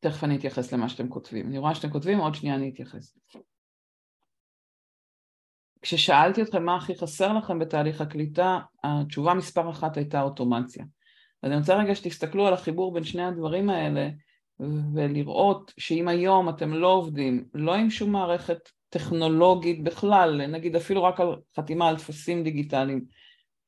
[0.00, 1.46] תכף אני אתייחס למה שאתם כותבים.
[1.46, 3.18] אני רואה שאתם כותבים, עוד שנייה אני אתייחס.
[5.82, 10.84] כששאלתי אתכם מה הכי חסר לכם בתהליך הקליטה, התשובה מספר אחת הייתה אוטומציה.
[11.42, 14.08] אז אני רוצה רגע שתסתכלו על החיבור בין שני הדברים האלה
[14.94, 21.20] ולראות שאם היום אתם לא עובדים, לא עם שום מערכת טכנולוגית בכלל, נגיד אפילו רק
[21.20, 23.04] על חתימה על טפסים דיגיטליים,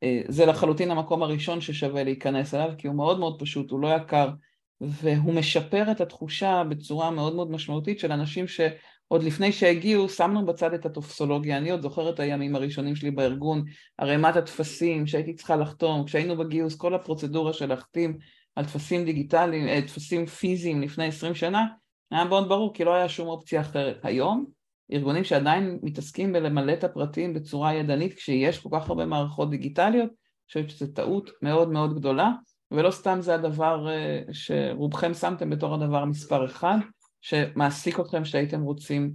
[0.03, 3.89] אה, זה לחלוטין המקום הראשון ששווה להיכנס אליו, כי הוא מאוד מאוד פשוט, הוא לא
[3.97, 4.31] יקר,
[4.81, 8.49] והוא משפר את התחושה בצורה מאוד מאוד משמעותית של אנשים
[9.09, 13.65] שעוד לפני שהגיעו שמנו בצד את הטופסולוגיה, אני עוד זוכר את הימים הראשונים שלי בארגון,
[13.99, 18.19] ערימת הטפסים שהייתי צריכה לחתום, כשהיינו בגיוס כל הפרוצדורה של להחתים
[18.57, 21.67] על טפסים דיגיטליים, אה, טפסים פיזיים לפני עשרים שנה,
[22.11, 24.01] היה מאוד ברור כי לא היה שום אופציה אחרת.
[24.03, 24.47] היום
[24.93, 30.47] ארגונים שעדיין מתעסקים בלמלא את הפרטים בצורה ידנית כשיש כל כך הרבה מערכות דיגיטליות, אני
[30.47, 32.31] חושבת שזו טעות מאוד מאוד גדולה.
[32.71, 36.77] ולא סתם זה הדבר אה, שרובכם שמתם בתור הדבר מספר אחד
[37.23, 39.15] שמעסיק אתכם שהייתם רוצים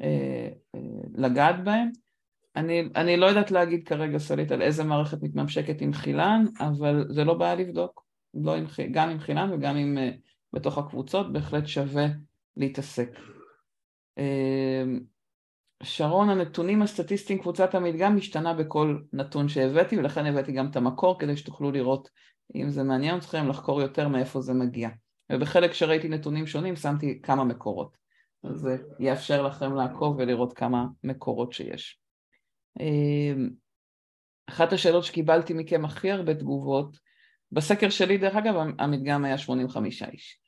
[0.00, 0.80] אה, אה,
[1.14, 1.90] לגעת בהם.
[2.56, 7.24] אני, אני לא יודעת להגיד כרגע סלית על איזה מערכת מתממשקת עם חילן, אבל זה
[7.24, 9.98] לא בעיה לבדוק, לא עם, גם עם חילן וגם עם,
[10.52, 12.06] בתוך הקבוצות, בהחלט שווה
[12.56, 13.10] להתעסק.
[15.82, 21.36] שרון, הנתונים הסטטיסטיים, קבוצת המדגם משתנה בכל נתון שהבאתי ולכן הבאתי גם את המקור כדי
[21.36, 22.10] שתוכלו לראות
[22.54, 24.88] אם זה מעניין אתכם לחקור יותר מאיפה זה מגיע.
[25.32, 27.96] ובחלק שראיתי נתונים שונים שמתי כמה מקורות.
[28.44, 31.98] אז זה יאפשר לכם לעקוב ולראות כמה מקורות שיש.
[32.80, 33.50] אמ,
[34.48, 36.98] אחת השאלות שקיבלתי מכם הכי הרבה תגובות,
[37.52, 40.38] בסקר שלי דרך אגב המדגם היה 85 איש.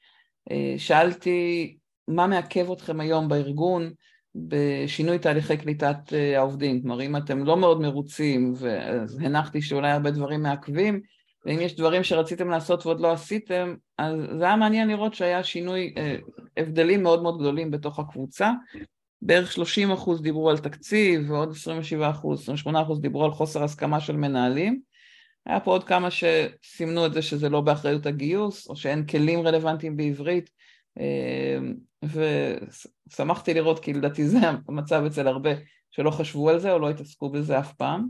[0.51, 1.77] אה, שאלתי
[2.09, 3.93] מה מעכב אתכם היום בארגון
[4.35, 8.55] בשינוי תהליכי קליטת אה, העובדים, כלומר אם אתם לא מאוד מרוצים,
[9.03, 11.01] אז הנחתי שאולי הרבה דברים מעכבים,
[11.47, 15.95] ואם יש דברים שרציתם לעשות ועוד לא עשיתם, אז זה היה מעניין לראות שהיה שינוי,
[15.97, 16.17] אה,
[16.57, 18.53] הבדלים מאוד מאוד גדולים בתוך הקבוצה,
[19.23, 24.01] בערך 30 אחוז דיברו על תקציב ועוד 27 אחוז, 28 אחוז דיברו על חוסר הסכמה
[24.01, 24.81] של מנהלים,
[25.47, 29.97] היה פה עוד כמה שסימנו את זה שזה לא באחריות הגיוס, או שאין כלים רלוונטיים
[29.97, 30.51] בעברית,
[30.99, 31.59] אה,
[33.11, 35.51] ושמחתי לראות כי לדעתי זה המצב אצל הרבה
[35.91, 38.09] שלא חשבו על זה או לא התעסקו בזה אף פעם.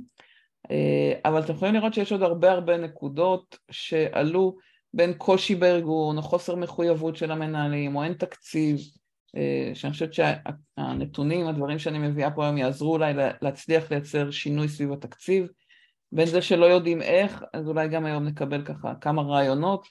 [0.70, 4.56] אה, אבל אתם יכולים לראות שיש עוד הרבה הרבה נקודות שעלו
[4.94, 8.78] בין קושי בארגון או חוסר מחויבות של המנהלים או אין תקציב,
[9.36, 14.92] אה, שאני חושבת שהנתונים, הדברים שאני מביאה פה היום יעזרו אולי להצליח לייצר שינוי סביב
[14.92, 15.46] התקציב.
[16.12, 19.86] בין זה שלא יודעים איך, אז אולי גם היום נקבל ככה כמה רעיונות.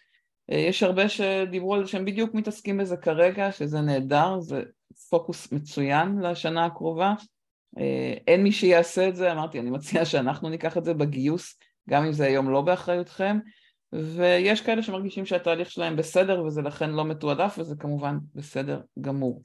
[0.51, 4.63] אה, יש הרבה שדיברו על זה שהם בדיוק מתעסקים בזה כרגע, שזה נהדר, זה
[5.09, 7.13] פוקוס מצוין לשנה הקרובה.
[7.77, 12.05] אה, אין מי שיעשה את זה, אמרתי, אני מציעה שאנחנו ניקח את זה בגיוס, גם
[12.05, 13.39] אם זה היום לא באחריותכם,
[13.93, 19.43] ויש כאלה שמרגישים שהתהליך שלהם בסדר וזה לכן לא מתועדף, וזה כמובן בסדר גמור.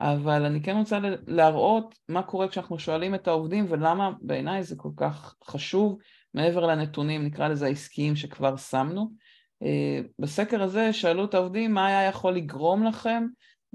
[0.00, 4.90] אבל אני כן רוצה להראות מה קורה כשאנחנו שואלים את העובדים ולמה בעיניי זה כל
[4.96, 5.98] כך חשוב
[6.34, 9.10] מעבר לנתונים, נקרא לזה העסקיים שכבר שמנו.
[9.62, 13.26] אה, בסקר הזה שאלו את העובדים מה היה יכול לגרום לכם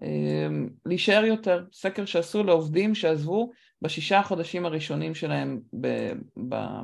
[0.03, 0.47] אה,
[0.85, 5.59] להישאר יותר, סקר שעשו לעובדים שעזבו בשישה החודשים הראשונים שלהם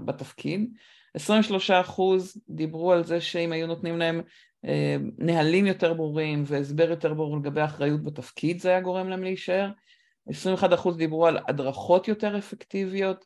[0.05, 0.73] בתפקיד.
[1.13, 4.21] 23 אחוז דיברו על זה שאם היו נותנים להם
[4.65, 9.69] אה, נהלים יותר ברורים והסבר יותר ברור לגבי אחריות בתפקיד זה היה גורם להם להישאר.
[10.29, 13.25] 21 אחוז דיברו על הדרכות יותר אפקטיביות,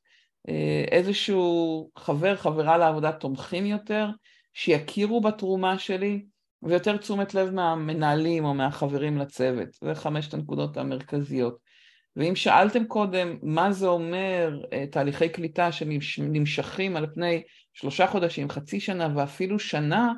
[0.91, 4.07] איזשהו חבר, חברה לעבודה תומכים יותר,
[4.53, 6.25] שיכירו בתרומה שלי
[6.63, 9.67] ויותר תשומת לב מהמנהלים או מהחברים לצוות.
[9.83, 11.57] זה חמשת הנקודות המרכזיות.
[12.15, 18.79] ואם שאלתם קודם מה זה אומר אה, תהליכי קליטה שנמשכים על פני שלושה חודשים, חצי
[18.79, 20.13] שנה ואפילו שנה,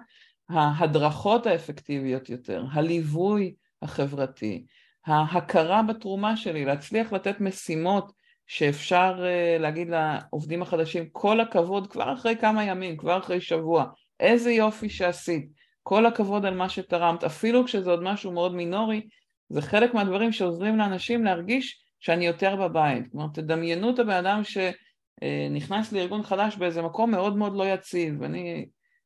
[0.49, 4.65] ההדרכות האפקטיביות יותר, הליווי החברתי,
[5.05, 8.11] ההכרה בתרומה שלי, להצליח לתת משימות
[8.47, 13.85] שאפשר אה, להגיד לעובדים החדשים כל הכבוד כבר אחרי כמה ימים, כבר אחרי שבוע,
[14.19, 15.49] איזה יופי שעשית,
[15.83, 19.07] כל הכבוד על מה שתרמת, אפילו כשזה עוד משהו מאוד מינורי,
[19.49, 23.11] זה חלק מהדברים שעוזרים לאנשים להרגיש שאני יותר בבית.
[23.11, 28.23] כלומר, תדמיינו את הבן אדם שנכנס לארגון חדש באיזה מקום מאוד מאוד לא יציב.
[28.23, 28.65] אני,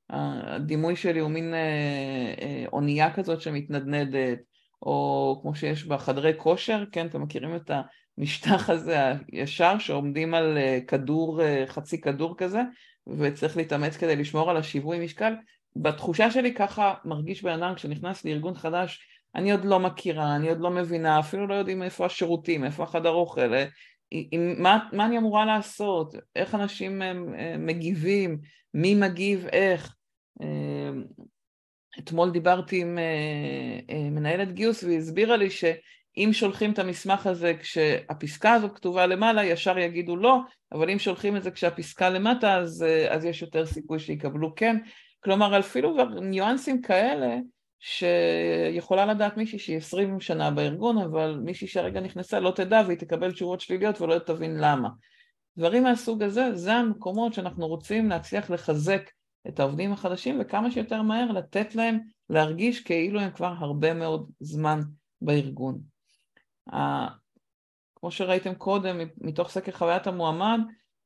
[0.10, 4.39] הדימוי שלי הוא מין אה, אה, אונייה כזאת שמתנדנדת,
[4.82, 7.71] או כמו שיש בחדרי כושר, כן, אתם מכירים את
[8.17, 8.99] המשטח הזה
[9.32, 12.62] הישר שעומדים על אה, כדור, חצי כדור כזה,
[13.17, 15.34] וצריך להתאמץ כדי לשמור על השיווי משקל,
[15.75, 18.99] בתחושה שלי ככה מרגיש בן אדם כשנכנס לארגון חדש,
[19.35, 23.09] אני עוד לא מכירה, אני עוד לא מבינה, אפילו לא יודעים איפה השירותים, איפה החדר
[23.09, 23.65] אוכל, אה,
[24.57, 27.01] מה, מה אני אמורה לעשות, איך אנשים
[27.59, 28.39] מגיבים,
[28.73, 29.95] מי מגיב איך.
[31.99, 32.97] אתמול דיברתי עם
[34.11, 35.63] מנהלת גיוס והיא הסבירה לי ש...
[36.17, 40.39] אם שולחים את המסמך הזה כשהפסקה הזאת כתובה למעלה, ישר יגידו לא,
[40.71, 44.77] אבל אם שולחים את זה כשהפסקה למטה, אז, אז יש יותר סיכוי שיקבלו כן.
[45.23, 47.37] כלומר, אפילו ניואנסים כאלה,
[47.83, 53.31] שיכולה לדעת מישהי שהיא עשרים שנה בארגון, אבל מישהי שהרגע נכנסה לא תדע והיא תקבל
[53.31, 54.89] תשובות שליליות ולא תבין למה.
[55.57, 59.09] דברים מהסוג הזה, זה המקומות שאנחנו רוצים להצליח לחזק
[59.47, 64.81] את העובדים החדשים וכמה שיותר מהר לתת להם להרגיש כאילו הם כבר הרבה מאוד זמן
[65.21, 65.81] בארגון.
[67.95, 70.59] כמו שראיתם קודם, מתוך סקר חוויית המועמד,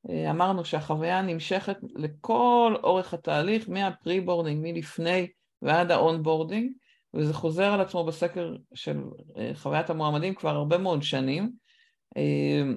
[0.09, 5.27] אה, אמרנו שהחוויה נמשכת לכל אורך התהליך, מה pre-boarding, מלפני
[5.65, 6.71] ועד ה onboarding,
[7.13, 8.97] וזה חוזר על עצמו בסקר של
[9.37, 11.51] אה, חוויית המועמדים כבר הרבה מאוד שנים.
[12.17, 12.73] אה,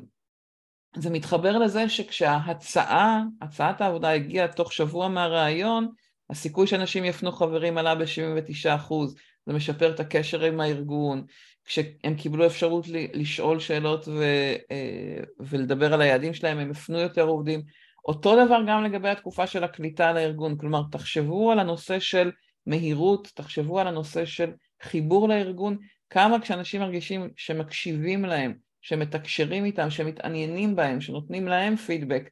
[0.96, 5.88] זה מתחבר לזה שכשההצעה, הצעת העבודה הגיעה תוך שבוע מהראיון,
[6.30, 8.94] הסיכוי שאנשים יפנו חברים עלה ב-79%,
[9.46, 11.24] זה משפר את הקשר עם הארגון,
[11.64, 14.22] כשהם קיבלו אפשרות לשאול שאלות ו,
[14.70, 17.62] אה, ולדבר על היעדים שלהם, הם הפנו יותר עובדים.
[18.04, 22.30] אותו דבר גם לגבי התקופה של הקליטה לארגון, כלומר תחשבו על הנושא של
[22.68, 24.52] מהירות, תחשבו על הנושא של
[24.82, 25.78] חיבור לארגון,
[26.10, 32.30] כמה כשאנשים מרגישים שמקשיבים להם, שמתקשרים איתם, שמתעניינים בהם, שנותנים להם פידבק,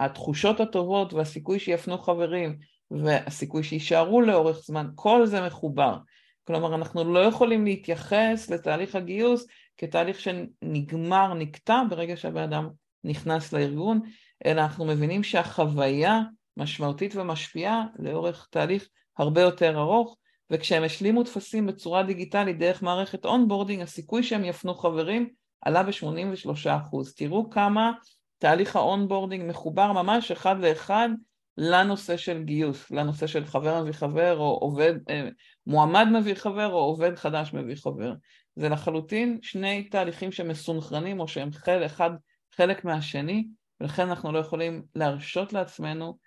[0.00, 2.58] התחושות הטובות והסיכוי שיפנו חברים
[2.90, 5.96] והסיכוי שיישארו לאורך זמן, כל זה מחובר.
[6.44, 9.46] כלומר, אנחנו לא יכולים להתייחס לתהליך הגיוס
[9.78, 12.68] כתהליך שנגמר, נקטע ברגע שהבן אדם
[13.04, 14.00] נכנס לארגון,
[14.46, 16.20] אלא אנחנו מבינים שהחוויה
[16.56, 20.16] משמעותית ומשפיעה לאורך תהליך הרבה יותר ארוך,
[20.50, 25.28] וכשהם השלימו טפסים בצורה דיגיטלית דרך מערכת onboarding, הסיכוי שהם יפנו חברים
[25.60, 26.96] עלה ב-83%.
[27.16, 27.92] תראו כמה
[28.38, 31.08] תהליך ה onboarding מחובר ממש אחד לאחד
[31.56, 35.28] לנושא של גיוס, לנושא של חבר מביא חבר או עובד, אה,
[35.66, 38.12] מועמד מביא חבר או עובד חדש מביא חבר.
[38.56, 42.10] זה לחלוטין שני תהליכים שמסונכרנים או שהם חלק, אחד,
[42.54, 43.46] חלק מהשני,
[43.80, 46.18] ולכן אנחנו לא יכולים להרשות לעצמנו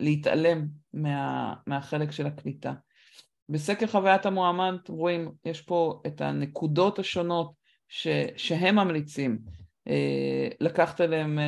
[0.00, 2.72] להתעלם מה, מהחלק של הקליטה.
[3.48, 7.52] בסקר חוויית המועמד, רואים, יש פה את הנקודות השונות
[7.88, 9.38] ש, שהם ממליצים
[9.88, 11.38] אה, לקחת אליהם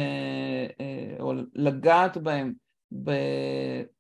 [1.21, 2.53] או לגעת בהם
[3.05, 3.11] ב...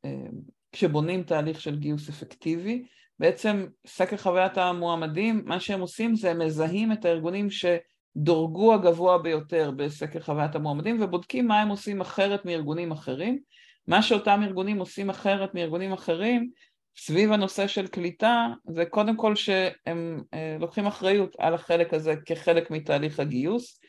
[0.04, 0.26] אה,
[0.72, 2.84] כשבונים תהליך של גיוס אפקטיבי.
[3.18, 9.70] בעצם סקר חוויית המועמדים, מה שהם עושים זה הם מזהים את הארגונים שדורגו הגבוה ביותר
[9.76, 13.38] בסקר חוויית המועמדים ובודקים מה הם עושים אחרת מארגונים אחרים.
[13.86, 16.50] מה שאותם ארגונים עושים אחרת מארגונים אחרים
[16.96, 22.70] סביב הנושא של קליטה זה קודם כל שהם אה, לוקחים אחריות על החלק הזה כחלק
[22.70, 23.80] מתהליך הגיוס.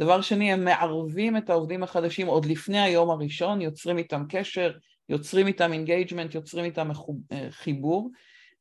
[0.00, 4.72] דבר שני, הם מערבים את העובדים החדשים עוד לפני היום הראשון, יוצרים איתם קשר,
[5.08, 6.90] יוצרים איתם engagement, יוצרים איתם
[7.32, 8.10] אה, חיבור,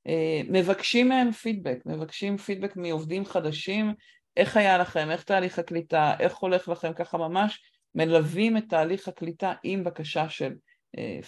[0.08, 3.93] אה, מבקשים מהם פידבק, מבקשים פידבק מעובדים חדשים,
[4.38, 7.62] איך היה לכם, איך תהליך הקליטה, איך הולך לכם, ככה ממש
[7.96, 10.54] מלווים את תהליך הקליטה עם בקשה של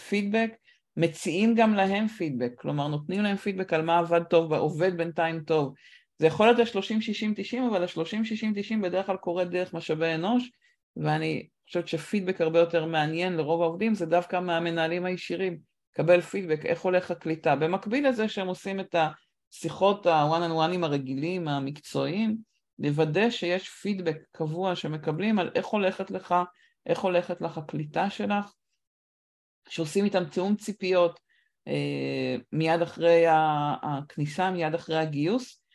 [0.09, 0.51] פידבק,
[0.97, 5.73] מציעים גם להם פידבק, כלומר נותנים להם פידבק על מה עבד טוב, עובד בינתיים טוב,
[6.19, 10.51] זה יכול להיות ה-30-60-90, אבל ה-30-60-90 בדרך כלל קורה דרך משאבי אנוש,
[10.97, 15.57] ואני חושבת שפידבק הרבה יותר מעניין לרוב העובדים זה דווקא מהמנהלים הישירים,
[15.91, 17.55] קבל פידבק, איך הולך הקליטה.
[17.55, 18.95] במקביל לזה שהם עושים את
[19.53, 22.37] השיחות ה-one on one הרגילים, המקצועיים,
[22.79, 26.35] לוודא שיש פידבק קבוע שמקבלים על איך הולכת לך,
[26.85, 28.53] איך הולכת לך הקליטה שלך,
[29.69, 31.19] שעושים איתם תיאום ציפיות
[31.67, 33.25] אה, מיד אחרי
[33.81, 35.65] הכניסה, מיד אחרי הגיוס,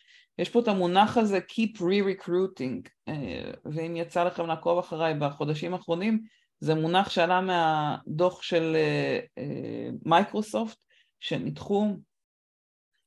[0.40, 6.20] יש פה את המונח הזה Keep re-recruiting, אה, ואם יצא לכם לעקוב אחריי בחודשים האחרונים,
[6.60, 8.76] זה מונח שעלה מהדוח של
[10.04, 11.86] מייקרוסופט, אה, אה, שניתחו,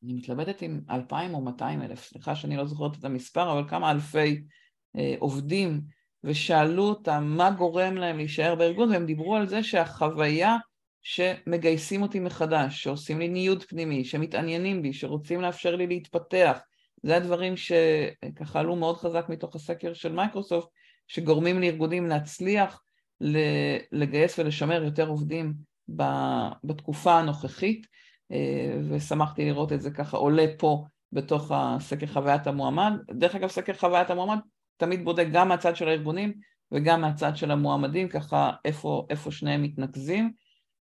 [0.03, 3.91] אני מתלבטת עם אלפיים או מאתיים אלף, סליחה שאני לא זוכרת את המספר, אבל כמה
[3.91, 4.43] אלפי
[5.19, 5.81] עובדים,
[6.23, 10.57] ושאלו אותם מה גורם להם להישאר בארגון, והם דיברו על זה שהחוויה
[11.03, 16.59] שמגייסים אותי מחדש, שעושים לי ניוד פנימי, שמתעניינים בי, שרוצים לאפשר לי להתפתח,
[17.03, 20.67] זה הדברים שככה עלו מאוד חזק מתוך הסקר של מייקרוסופט,
[21.07, 22.81] שגורמים לארגונים להצליח
[23.91, 25.53] לגייס ולשמר יותר עובדים
[26.63, 27.87] בתקופה הנוכחית,
[28.31, 32.93] אה, ושמחתי לראות את זה ככה עולה פה בתוך הסקר חוויית המועמד.
[33.11, 34.37] דרך אגב, סקר חוויית המועמד
[34.77, 36.33] תמיד בודק גם מהצד של הארגונים
[36.71, 40.33] וגם מהצד של המועמדים, ככה איפה, איפה שניהם מתנקזים.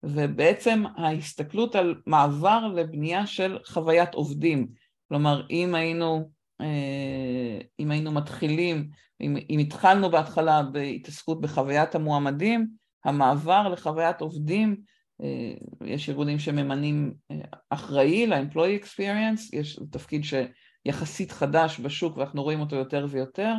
[0.05, 4.67] ובעצם ההסתכלות על מעבר לבנייה של חוויית עובדים.
[5.09, 6.29] כלומר, אם היינו,
[6.61, 8.89] אה, אם היינו מתחילים,
[9.21, 12.67] אם, אם התחלנו בהתחלה בהתעסקות בחוויית המועמדים,
[13.05, 14.75] המעבר לחוויית עובדים,
[15.23, 15.53] אה,
[15.85, 17.37] יש ארגונים שממנים אה,
[17.69, 23.53] אחראי ל-employee experience, יש תפקיד שיחסית חדש בשוק ואנחנו רואים אותו יותר ויותר,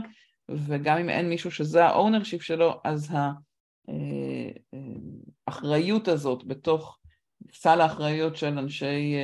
[0.50, 3.10] וגם אם אין מישהו שזה ה-ownership שלו, אז
[5.46, 6.98] האחריות הזאת בתוך
[7.52, 9.14] סל האחריות של אנשי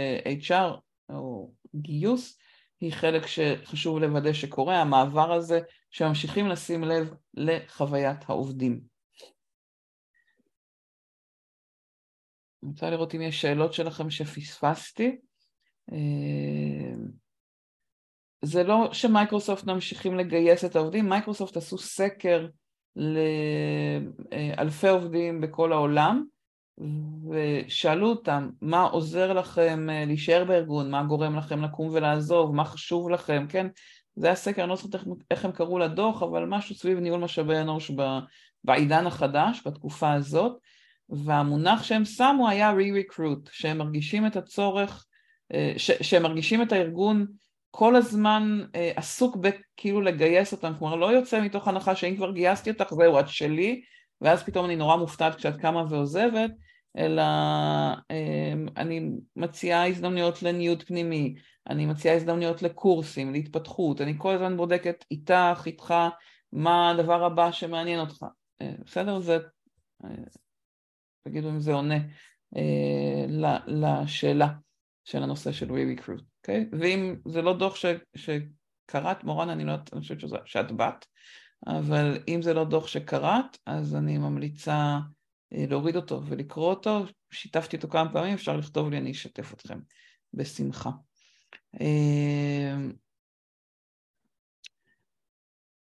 [0.43, 2.39] HR או גיוס,
[2.81, 5.61] היא חלק שחשוב לוודא שקורה, המעבר הזה
[5.91, 8.81] שממשיכים לשים לב לחוויית העובדים.
[12.63, 15.17] אני רוצה לראות אם יש שאלות שלכם שפספסתי.
[18.45, 22.49] זה לא שמייקרוסופט ממשיכים לגייס את העובדים, מייקרוסופט עשו סקר
[22.97, 26.25] לאלפי עובדים בכל העולם
[27.31, 33.11] ושאלו אותם מה עוזר לכם אה, להישאר בארגון, מה גורם לכם לקום ולעזוב, מה חשוב
[33.11, 33.67] לכם, כן?
[34.17, 37.59] זה היה סקר, אני לא זוכרת איך הם קראו לדוח, אבל משהו סביב ניהול משאבי
[37.59, 37.91] אנוש
[38.65, 40.59] בעידן החדש, בתקופה הזאת,
[41.09, 45.07] והמונח שהם שמו היה re-recruit, שהם מרגישים את הצורך,
[45.53, 47.27] אה, שהם מרגישים את הארגון
[47.75, 52.71] כל הזמן אה, עסוק בכאילו לגייס אותם, כלומר לא יוצא מתוך הנחה שאם כבר גייסתי
[52.71, 53.83] אותך זהו את שלי
[54.21, 56.51] ואז פתאום אני נורא מופתעת כשאת קמה ועוזבת,
[56.97, 57.23] אלא
[58.11, 61.35] אה, אני מציעה הזדמנויות לניוד פנימי,
[61.69, 65.95] אני מציעה הזדמנויות לקורסים, להתפתחות, אני כל הזמן בודקת איתך, איתך,
[66.53, 68.27] מה הדבר הבא שמעניין אותך,
[68.63, 69.19] אה, בסדר?
[69.19, 69.39] זה,
[71.23, 71.99] תגידו אם זה עונה
[73.67, 74.49] לשאלה
[75.05, 76.32] של הנושא של re-recruit.
[76.43, 76.69] אוקיי?
[76.81, 77.87] ואם זה לא דוח ש,
[78.17, 81.07] שקראת, מורן, אני לא אני חושבת שזה, שאת בת,
[81.67, 84.99] אבל אם זה לא דוח שקראת, אז אני ממליצה
[85.53, 89.79] אה, להוריד אותו ולקרוא אותו, שיתפתי אותו כמה פעמים, אפשר לכתוב לי, אני אשתף אתכם
[90.35, 90.91] בשמחה.
[91.81, 92.77] אה,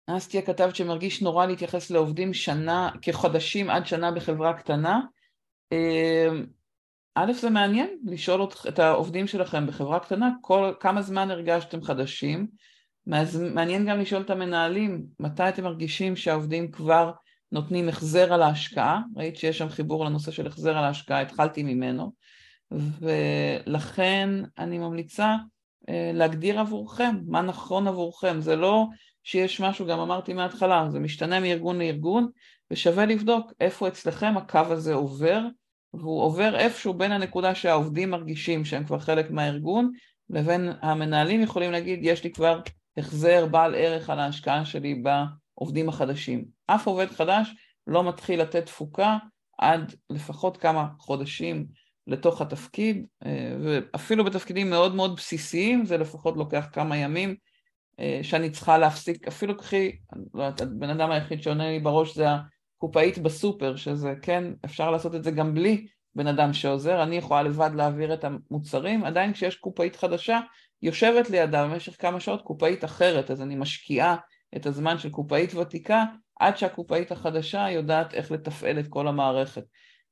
[0.08, 5.02] אסטיה כתבת שמרגיש נורא להתייחס לעובדים שנה, כחודשים עד שנה בחברה קטנה.
[7.20, 12.48] א', זה מעניין לשאול את העובדים שלכם בחברה קטנה כל, כמה זמן הרגשתם חדשים,
[13.54, 17.12] מעניין גם לשאול את המנהלים מתי אתם מרגישים שהעובדים כבר
[17.52, 22.12] נותנים החזר על ההשקעה, ראית שיש שם חיבור לנושא של החזר על ההשקעה, התחלתי ממנו,
[22.72, 25.36] ולכן אני ממליצה
[25.90, 28.86] אה, להגדיר עבורכם מה נכון עבורכם, זה לא
[29.24, 32.28] שיש משהו, גם אמרתי מההתחלה, זה משתנה מארגון לארגון,
[32.72, 35.42] ושווה לבדוק איפה אצלכם הקו הזה עובר,
[35.94, 39.92] והוא עובר איפשהו בין הנקודה שהעובדים מרגישים שהם כבר חלק מהארגון
[40.30, 42.62] לבין המנהלים יכולים להגיד יש לי כבר
[42.98, 46.46] החזר בעל ערך על ההשקעה שלי בעובדים החדשים.
[46.68, 47.56] אף עובד חדש
[47.88, 49.18] לא מתחיל לתת תפוקה
[49.58, 51.66] עד לפחות כמה חודשים
[52.08, 53.06] לתוך התפקיד
[53.64, 57.36] ואפילו בתפקידים מאוד מאוד בסיסיים זה לפחות לוקח כמה ימים
[58.22, 59.92] שאני צריכה להפסיק, אפילו קחי,
[60.34, 62.26] לא יודעת, הבן אדם היחיד שעונה לי בראש זה
[62.78, 67.44] קופאית בסופר, שזה כן, אפשר לעשות את זה גם בלי בן אדם שעוזר, אני יכולה
[67.44, 70.40] לבד להעביר את המוצרים, עדיין כשיש קופאית חדשה,
[70.82, 74.16] יושבת לידה במשך כמה שעות קופאית אחרת, אז אני משקיעה
[74.56, 76.06] את הזמן של קופאית ותיקה
[76.40, 79.64] עד שהקופאית החדשה יודעת איך לתפעל את כל המערכת.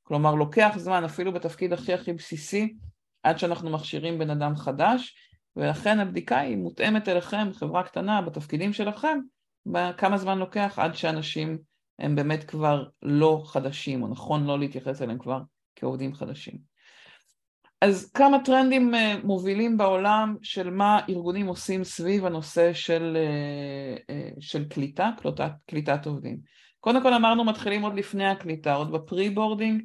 [0.04, 2.76] כלומר, לוקח זמן, אפילו בתפקיד הכי הכי בסיסי,
[3.24, 5.16] עד שאנחנו מכשירים בן אדם חדש,
[5.56, 9.20] ולכן הבדיקה היא מותאמת אליכם, חברה קטנה, בתפקידים שלכם,
[9.98, 11.58] כמה זמן לוקח עד שאנשים
[12.00, 15.40] הם באמת כבר לא חדשים, או נכון לא להתייחס אליהם כבר
[15.76, 16.76] כעובדים חדשים.
[17.82, 24.30] אז כמה טרנדים אה, מובילים בעולם של מה ארגונים עושים סביב הנושא של, אה, אה,
[24.40, 26.38] של קליטה, קליטת, קליטת עובדים.
[26.80, 29.82] קודם כל אמרנו מתחילים עוד לפני הקליטה, עוד ב pre-boarding,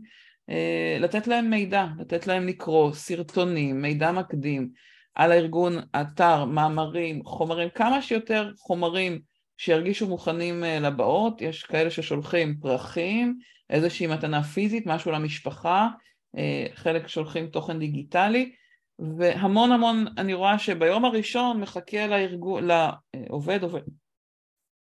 [1.00, 4.70] לתת להם מידע, לתת להם לקרוא סרטונים, מידע מקדים
[5.14, 9.20] על הארגון, אתר, מאמרים, חומרים, כמה שיותר חומרים
[9.60, 13.38] שירגישו מוכנים אה, לבאות, יש כאלה ששולחים פרחים,
[13.70, 15.88] איזושהי מתנה פיזית, משהו למשפחה,
[16.36, 18.52] אה, חלק שולחים תוכן דיגיטלי,
[18.98, 23.80] והמון המון, אני רואה שביום הראשון מחכה לארגון, לעובד, עובד,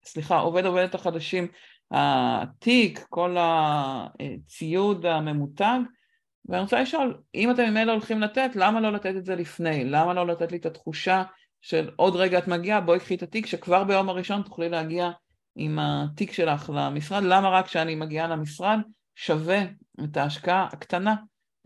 [0.05, 1.49] סליחה, עובד עובדת החדשים,
[1.91, 5.79] התיק, כל הציוד הממותג,
[6.49, 9.85] ואני רוצה לשאול, אם אתם ממילא הולכים לתת, למה לא לתת את זה לפני?
[9.85, 11.23] למה לא לתת לי את התחושה
[11.67, 15.11] של עוד רגע את מגיעה, בואי קחי את התיק, שכבר ביום הראשון תוכלי להגיע
[15.57, 18.79] עם התיק שלך למשרד, למה רק כשאני מגיעה למשרד
[19.15, 19.63] שווה
[20.05, 21.15] את ההשקעה הקטנה,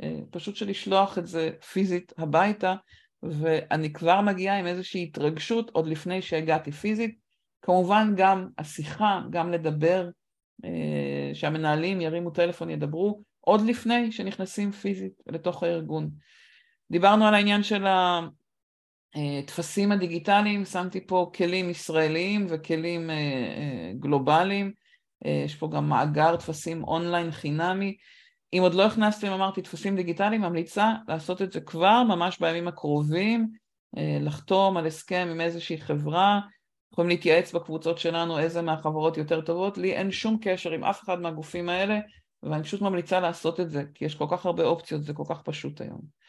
[0.03, 2.75] אה, פשוט של לשלוח את זה פיזית הביתה,
[3.23, 7.19] ואני כבר מגיעה עם איזושהי התרגשות עוד לפני שהגעתי פיזית.
[7.63, 10.09] כמובן גם השיחה, גם לדבר,
[10.65, 16.11] אה, שהמנהלים ירימו טלפון, ידברו, עוד לפני שנכנסים פיזית לתוך הארגון.
[16.91, 17.87] דיברנו על העניין של
[19.15, 23.11] הטפסים הדיגיטליים, שמתי פה כלים ישראליים וכלים
[23.99, 24.73] גלובליים,
[25.25, 27.97] יש פה גם מאגר טפסים אונליין חינמי.
[28.53, 33.49] אם עוד לא הכנסתם, אמרתי, טפסים דיגיטליים, ממליצה לעשות את זה כבר, ממש בימים הקרובים,
[34.21, 36.41] לחתום על הסכם עם איזושהי חברה,
[36.93, 41.21] יכולים להתייעץ בקבוצות שלנו איזה מהחברות יותר טובות, לי אין שום קשר עם אף אחד
[41.21, 41.99] מהגופים האלה,
[42.43, 45.43] ואני פשוט ממליצה לעשות את זה, כי יש כל כך הרבה אופציות, זה כל כך
[45.43, 46.20] פשוט היום.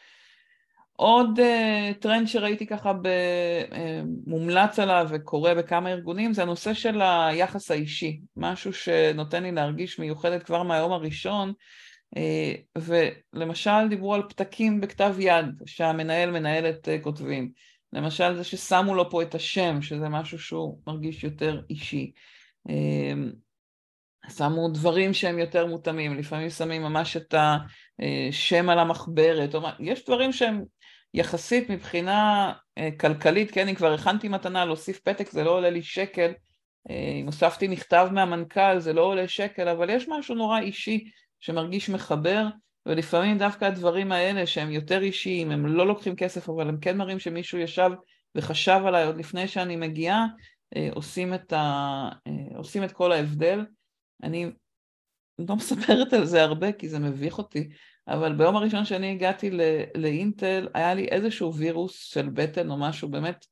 [1.02, 2.92] עוד uh, טרנד שראיתי ככה
[4.26, 10.42] מומלץ עליו וקורה בכמה ארגונים זה הנושא של היחס האישי, משהו שנותן לי להרגיש מיוחדת
[10.42, 11.52] כבר מהיום הראשון
[12.16, 12.80] uh,
[13.34, 17.50] ולמשל דיברו על פתקים בכתב יד שהמנהל מנהלת uh, כותבים,
[17.92, 22.12] למשל זה ששמו לו פה את השם שזה משהו שהוא מרגיש יותר אישי.
[24.28, 30.62] שמו דברים שהם יותר מותאמים, לפעמים שמים ממש את השם על המחברת, יש דברים שהם
[31.14, 35.82] יחסית מבחינה אה, כלכלית, כן, אם כבר הכנתי מתנה להוסיף פתק זה לא עולה לי
[35.82, 36.32] שקל,
[36.90, 41.10] אה, אם הוספתי מכתב מהמנכ"ל זה לא עולה שקל, אבל יש משהו נורא אישי
[41.40, 42.46] שמרגיש מחבר,
[42.86, 47.18] ולפעמים דווקא הדברים האלה שהם יותר אישיים, הם לא לוקחים כסף, אבל הם כן מראים
[47.18, 47.90] שמישהו ישב
[48.34, 50.26] וחשב עליי עוד לפני שאני מגיעה,
[50.76, 52.08] אה, עושים את, ה...
[52.56, 53.64] עושים את כל ההבדל.
[54.22, 54.50] אני
[55.38, 57.68] לא מספרת על זה הרבה כי זה מביך אותי,
[58.08, 59.50] אבל ביום הראשון שאני הגעתי
[59.94, 63.46] לאינטל היה לי איזשהו וירוס של בטן או משהו באמת,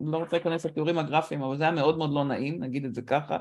[0.00, 3.02] לא רוצה להיכנס לתיאורים הגרפיים, אבל זה היה מאוד מאוד לא נעים, נגיד את זה
[3.02, 3.38] ככה.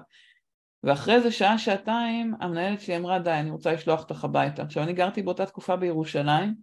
[0.83, 4.63] ואחרי איזה שעה, שעתיים, המנהלת שלי אמרה, די, אני רוצה לשלוח אותך הביתה.
[4.63, 6.53] עכשיו, אני גרתי באותה תקופה בירושלים,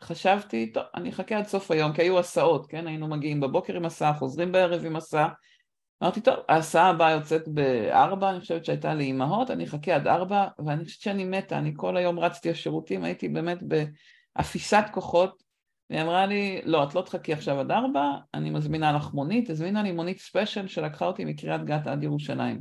[0.00, 2.86] וחשבתי, טוב, אני אחכה עד סוף היום, כי היו הסעות, כן?
[2.86, 5.28] היינו מגיעים בבוקר עם הסעה, חוזרים בערב עם הסעה,
[6.02, 10.46] אמרתי, טוב, ההסעה הבאה יוצאת בארבע, אני חושבת שהייתה לי אימהות, אני אחכה עד ארבע,
[10.66, 15.42] ואני חושבת שאני מתה, אני כל היום רצתי לשירותים, הייתי באמת באפיסת כוחות,
[15.90, 19.82] והיא אמרה לי, לא, את לא תחכי עכשיו עד ארבע, אני מזמינה לך מונית, הזמינה
[19.82, 22.60] לי מונית ספיישל שלקחה אותי מקריית גת עד ירושלים.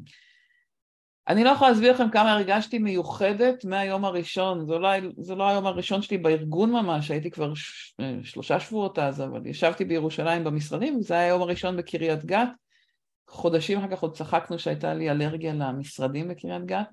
[1.28, 5.66] אני לא יכולה להסביר לכם כמה הרגשתי מיוחדת מהיום הראשון, זה לא, זה לא היום
[5.66, 11.14] הראשון שלי בארגון ממש, הייתי כבר ש, שלושה שבועות אז, אבל ישבתי בירושלים במשרדים, זה
[11.14, 12.50] היה היום הראשון בקריית גת,
[13.30, 16.88] חודשים אחר כך עוד צחקנו שהייתה לי אלרגיה למשרדים בקריית גת,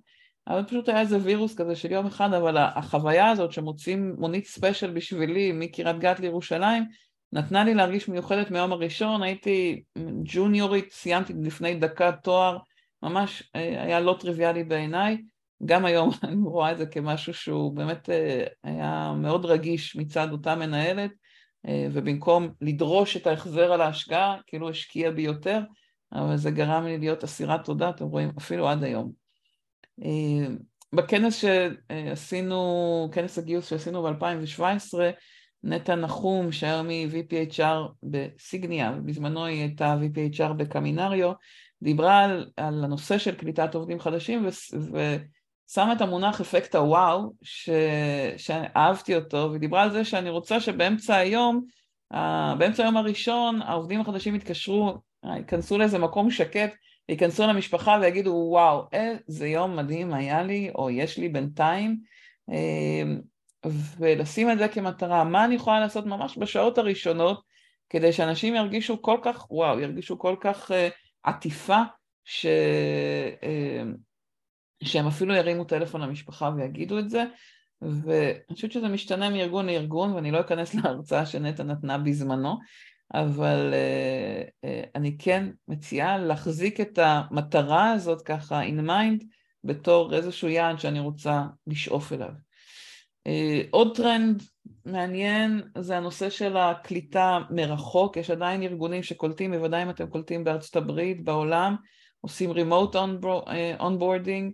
[0.49, 4.91] אבל פשוט היה איזה וירוס כזה של יום אחד, אבל החוויה הזאת שמוצאים מונית ספיישל
[4.91, 6.84] בשבילי מקריית גת לירושלים,
[7.32, 9.82] נתנה לי להרגיש מיוחדת מהיום הראשון, הייתי
[10.24, 12.59] ג'וניורית, סיימתי לפני דקה תואר,
[13.03, 15.22] ממש אה, היה לא טריוויאלי בעיניי,
[15.64, 20.55] גם היום אני רואה את זה כמשהו שהוא באמת אה, היה מאוד רגיש מצד אותה
[20.55, 21.11] מנהלת,
[21.68, 25.61] אה, ובמקום לדרוש את ההחזר על ההשקעה, כאילו השקיע בי יותר,
[26.13, 29.13] אבל זה גרם לי להיות אסירת תודה, אתם רואים, אפילו עד היום.
[30.05, 30.47] אה,
[30.93, 34.99] בכנס שעשינו, כנס הגיוס שעשינו ב-2017,
[35.63, 41.33] נטע נחום, שהיום היא VPHR בסיגניה, ובזמנו היא הייתה VPHR בקמינריו,
[41.83, 47.71] דיברה על, על הנושא של קליטת עובדים חדשים ושמה את המונח אפקט הוואו, ש,
[48.37, 51.65] שאהבתי אותו, ודיברה על זה שאני רוצה שבאמצע היום,
[52.59, 54.95] באמצע היום הראשון העובדים החדשים יתקשרו
[55.27, 56.74] ייכנסו לאיזה מקום שקט,
[57.09, 62.01] ייכנסו למשפחה ויגידו וואו, איזה יום מדהים היה לי או יש לי בינתיים.
[62.49, 63.20] אמ,
[63.99, 67.43] ולשים את זה כמטרה, מה אני יכולה לעשות ממש בשעות הראשונות
[67.91, 70.74] כדי שאנשים ירגישו כל כך, וואו, ירגישו כל כך uh,
[71.22, 71.83] עטיפה
[72.24, 72.47] ש...
[72.47, 73.97] uh,
[74.83, 77.24] שהם אפילו ירימו טלפון למשפחה ויגידו את זה.
[77.83, 82.59] ואני חושבת שזה משתנה מארגון לארגון ואני לא אכנס להרצאה שנטע נתנה בזמנו
[83.15, 89.25] אבל uh, uh, אני כן מציעה להחזיק את המטרה הזאת ככה in mind
[89.65, 92.31] בתור איזשהו יעד שאני רוצה לשאוף אליו.
[93.29, 94.43] Uh, עוד טרנד
[94.85, 100.77] מעניין זה הנושא של הקליטה מרחוק, יש עדיין ארגונים שקולטים, בוודאי אם אתם קולטים בארצות
[100.77, 101.77] הברית, בעולם,
[102.21, 102.95] עושים remote
[103.79, 104.53] onboarding,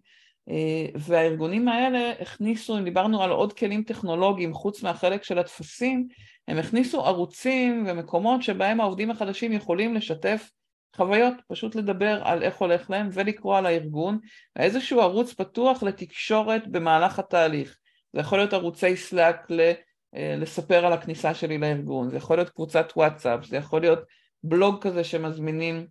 [0.95, 6.09] והארגונים האלה הכניסו, אם דיברנו על עוד כלים טכנולוגיים חוץ מהחלק של הטפסים,
[6.49, 10.51] הם הכניסו ערוצים ומקומות שבהם העובדים החדשים יכולים לשתף
[10.97, 14.18] חוויות, פשוט לדבר על איך הולך להם ולקרוא על הארגון,
[14.57, 17.76] איזשהו ערוץ פתוח לתקשורת במהלך התהליך.
[18.12, 22.93] זה יכול להיות ערוצי סלאק אה, לספר על הכניסה שלי לארגון, זה יכול להיות קבוצת
[22.97, 23.99] וואטסאפ, זה יכול להיות
[24.45, 25.86] בלוג כזה שמזמינים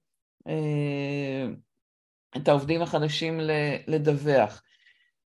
[0.47, 1.47] אה,
[2.37, 3.39] את העובדים החדשים
[3.87, 4.61] לדווח.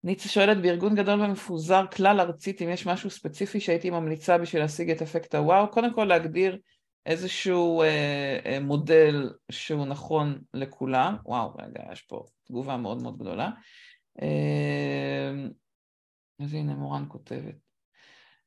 [0.05, 4.90] ניצה שואלת בארגון גדול ומפוזר כלל ארצית אם יש משהו ספציפי שהייתי ממליצה בשביל להשיג
[4.90, 6.59] את אפקט הוואו, קודם כל להגדיר
[7.07, 13.50] איזשהו אה, אה, מודל שהוא נכון לכולם, וואו רגע יש פה תגובה מאוד מאוד גדולה,
[16.40, 17.55] אז הנה מורן כותבת.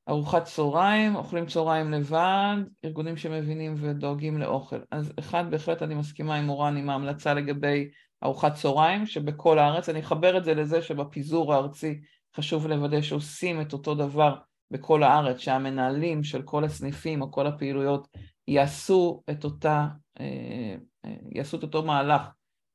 [0.10, 4.80] ארוחת צהריים, אוכלים צהריים לבד, ארגונים שמבינים ודואגים לאוכל.
[4.92, 7.90] אז אחד, בהחלט אני מסכימה עם מורן עם ההמלצה לגבי
[8.24, 12.02] ארוחת צהריים, שבכל הארץ, אני אחבר את זה לזה שבפיזור הארצי
[12.38, 14.36] חשוב לוודא שעושים את אותו דבר
[14.72, 18.08] בכל הארץ, שהמנהלים של כל הסניפים או כל הפעילויות
[18.48, 19.88] יעשו את אותה,
[20.20, 22.22] אה, אה, יעשו את אותו מהלך,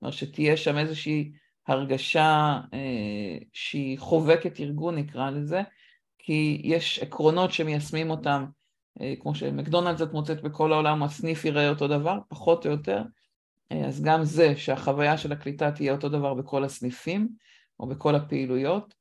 [0.03, 1.32] אומרת שתהיה שם איזושהי
[1.68, 5.62] הרגשה אה, שהיא חובקת ארגון נקרא לזה,
[6.18, 8.45] כי יש עקרונות שמיישמים אותם,
[9.20, 13.03] כמו שמקדונלדס את מוצאת בכל העולם, הסניף יראה אותו דבר, פחות או יותר,
[13.87, 17.29] אז גם זה שהחוויה של הקליטה תהיה אותו דבר בכל הסניפים
[17.81, 18.95] או בכל הפעילויות.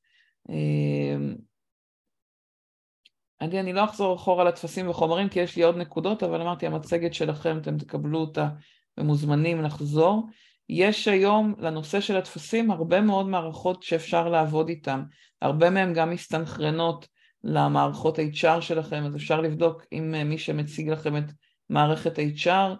[3.39, 7.13] עדי, אני לא אחזור אחורה לטפסים וחומרים כי יש לי עוד נקודות, אבל אמרתי, המצגת
[7.13, 8.49] שלכם, אתם תקבלו אותה
[8.97, 10.28] ומוזמנים לחזור.
[10.69, 15.03] יש היום לנושא של הטפסים הרבה מאוד מערכות שאפשר לעבוד איתן.
[15.41, 17.07] הרבה מהן גם מסתנכרנות
[17.43, 21.24] למערכות HR שלכם, אז אפשר לבדוק עם מי שמציג לכם את
[21.69, 22.74] מערכת HR, אה,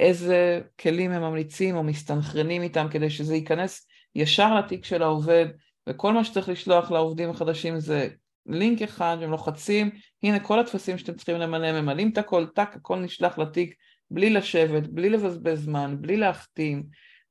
[0.00, 5.46] איזה כלים הם ממליצים או מסתנכרנים איתם כדי שזה ייכנס ישר לתיק של העובד,
[5.88, 8.08] וכל מה שצריך לשלוח לעובדים החדשים זה
[8.46, 9.90] לינק אחד, הם לוחצים,
[10.22, 13.74] הנה כל הטפסים שאתם צריכים למלא, ממלאים את הכל, טאק, הכל נשלח לתיק,
[14.10, 16.84] בלי לשבת, בלי לבזבז זמן, בלי להחתים.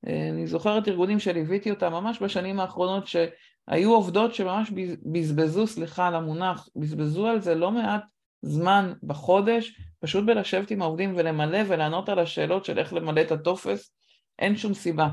[0.07, 4.71] אה, אני זוכרת ארגונים שליוויתי אותם ממש בשנים האחרונות, שהיו עובדות שממש
[5.11, 8.03] בזבזו, סליחה על המונח, בזבזו על זה לא מעט
[8.41, 13.91] זמן בחודש, פשוט בלשבת עם העובדים ולמלא ולענות על השאלות של איך למלא את הטופס,
[14.39, 15.07] אין שום סיבה.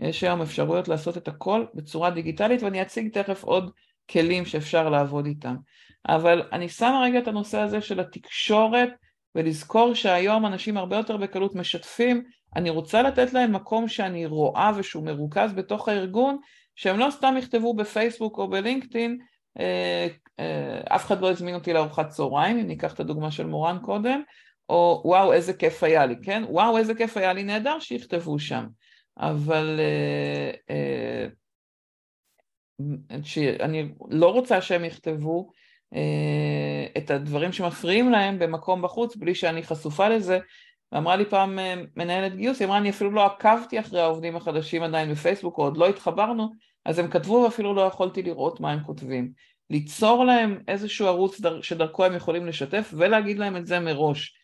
[0.00, 3.70] יש היום אפשרויות לעשות את הכל בצורה דיגיטלית ואני אציג תכף עוד
[4.10, 5.56] כלים שאפשר לעבוד איתם.
[6.08, 8.90] אבל אני שמה רגע את הנושא הזה של התקשורת
[9.34, 12.24] ולזכור שהיום אנשים הרבה יותר בקלות משתפים,
[12.56, 16.38] אני רוצה לתת להם מקום שאני רואה ושהוא מרוכז בתוך הארגון,
[16.76, 19.18] שהם לא סתם יכתבו בפייסבוק או בלינקדאין,
[19.58, 20.06] אה,
[20.88, 24.22] אף אחד לא הזמין אותי לארוחת צהריים, אם ניקח את הדוגמה של מורן קודם,
[24.68, 26.42] או וואו איזה כיף היה לי, כן?
[26.48, 28.66] וואו איזה כיף היה לי, נהדר שיכתבו שם.
[29.18, 29.80] אבל
[30.70, 31.26] אה,
[33.22, 35.50] שאני לא רוצה שהם יכתבו
[35.94, 40.38] אה, את הדברים שמפריעים להם במקום בחוץ בלי שאני חשופה לזה.
[40.92, 44.82] ואמרה לי פעם אה, מנהלת גיוס, היא אמרה אני אפילו לא עקבתי אחרי העובדים החדשים
[44.82, 46.52] עדיין בפייסבוק, או עוד לא התחברנו,
[46.84, 49.32] אז הם כתבו ואפילו לא יכולתי לראות מה הם כותבים.
[49.70, 54.34] ליצור להם איזשהו ערוץ שדרכו הם יכולים לשתף ולהגיד להם את זה מראש.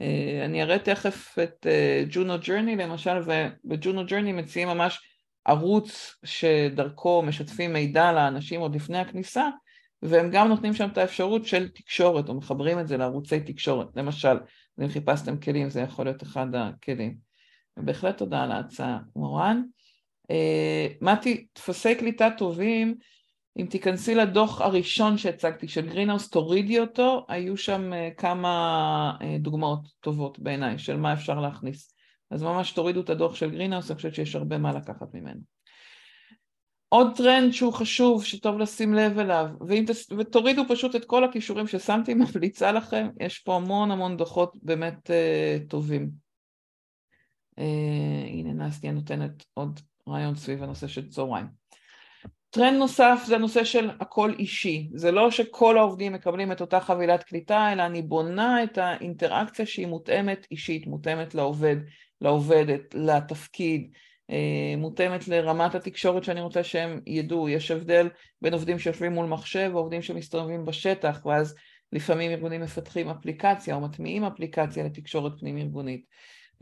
[0.00, 1.66] אה, אני אראה תכף את
[2.10, 5.00] ג'ונו ג'רני למשל, ובג'ונו ג'רני מציעים ממש
[5.44, 9.48] ערוץ שדרכו משתפים מידע לאנשים עוד לפני הכניסה,
[10.02, 13.86] והם גם נותנים שם את האפשרות של תקשורת, או מחברים את זה לערוצי תקשורת.
[13.96, 14.36] למשל,
[14.82, 17.16] אם חיפשתם כלים, זה יכול להיות אחד הכלים.
[17.76, 19.62] בהחלט תודה על ההצעה, מורן.
[20.30, 22.94] אה, מתי, טפסי קליטה טובים,
[23.56, 29.88] אם תיכנסי לדוח הראשון שהצגתי של Greenhouse, תורידי אותו, היו שם אה, כמה אה, דוגמאות
[30.00, 31.94] טובות בעיניי של מה אפשר להכניס.
[32.30, 35.40] אז ממש תורידו את הדוח של Greenhouse, אני חושבת שיש הרבה מה לקחת ממנו.
[36.88, 39.84] עוד טרנד שהוא חשוב, שטוב לשים לב אליו, ואם,
[40.18, 45.68] ותורידו פשוט את כל הקישורים ששמתי, ממליצה לכם, יש פה המון המון דוחות באמת אה,
[45.68, 46.10] טובים.
[47.56, 47.62] Uh,
[48.26, 51.61] הנה נסטיה נותנת עוד רעיון סביב הנושא של צהריים.
[52.54, 57.22] טרנד נוסף זה הנושא של הכל אישי, זה לא שכל העובדים מקבלים את אותה חבילת
[57.22, 61.76] קליטה, אלא אני בונה את האינטראקציה שהיא מותאמת אישית, מותאמת לעובד,
[62.20, 63.90] לעובדת, לתפקיד,
[64.30, 67.48] אה, מותאמת לרמת התקשורת שאני רוצה שהם ידעו.
[67.48, 68.08] יש הבדל
[68.42, 71.54] בין עובדים שיושבים מול מחשב ועובדים שמסתובבים בשטח, ואז
[71.92, 76.04] לפעמים ארגונים מפתחים אפליקציה או מטמיעים אפליקציה לתקשורת פנים ארגונית.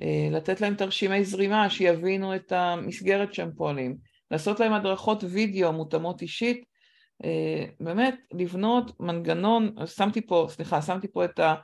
[0.00, 6.22] אה, לתת להם תרשימי זרימה שיבינו את המסגרת שהם פועלים, לעשות להם הדרכות וידאו מותאמות
[6.22, 6.64] אישית,
[7.24, 11.54] אה, באמת לבנות מנגנון, שמתי פה, סליחה, שמתי פה את ה...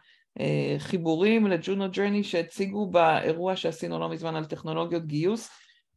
[0.79, 5.51] חיבורים ל Juno Journey שהציגו באירוע שעשינו לא מזמן על טכנולוגיות גיוס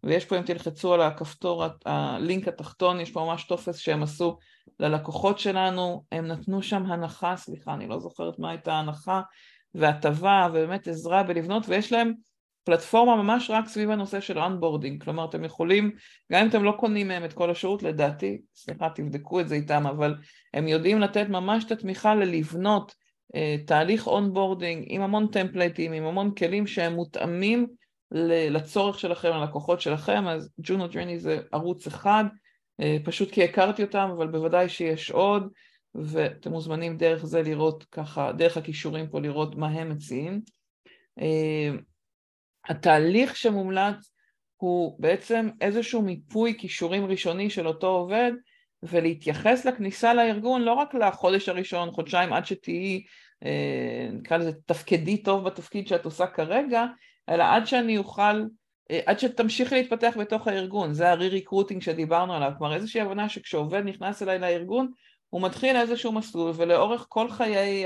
[0.03, 4.37] ויש פה אם תלחצו על הכפתור, הלינק התחתון, יש פה ממש טופס שהם עשו
[4.79, 9.21] ללקוחות שלנו, הם נתנו שם הנחה, סליחה אני לא זוכרת מה הייתה ההנחה
[9.75, 12.13] והטבה ובאמת עזרה בלבנות ויש להם
[12.69, 15.91] פלטפורמה ממש רק סביב הנושא של onboarding, כלומר אתם יכולים,
[16.31, 19.87] גם אם אתם לא קונים מהם את כל השירות, לדעתי, סליחה תבדקו את זה איתם,
[19.87, 20.15] אבל
[20.53, 22.95] הם יודעים לתת ממש את התמיכה ללבנות
[23.35, 27.67] אה, תהליך onboarding עם המון טמפלייטים, עם המון כלים שהם מותאמים
[28.51, 32.23] לצורך שלכם, ללקוחות שלכם, אז Juno Journey זה ערוץ אחד,
[32.81, 35.47] אה, פשוט כי הכרתי אותם, אבל בוודאי שיש עוד,
[35.95, 40.41] ואתם מוזמנים דרך זה לראות ככה, דרך הכישורים פה לראות מה הם מציעים.
[41.21, 41.69] אה,
[42.65, 44.11] התהליך שמומלץ
[44.57, 48.31] הוא בעצם איזשהו מיפוי כישורים ראשוני של אותו עובד
[48.83, 53.03] ולהתייחס לכניסה לארגון לא רק לחודש הראשון, חודשיים עד שתהיי,
[53.45, 56.85] אה, נקרא לזה תפקדי טוב בתפקיד שאת עושה כרגע,
[57.29, 58.43] אלא עד שאני אוכל,
[58.91, 64.23] אה, עד שתמשיכי להתפתח בתוך הארגון, זה הרי-ריקרוטינג שדיברנו עליו, כלומר איזושהי הבנה שכשעובד נכנס
[64.23, 64.91] אליי לארגון
[65.29, 67.85] הוא מתחיל איזשהו מסלול ולאורך כל חיי,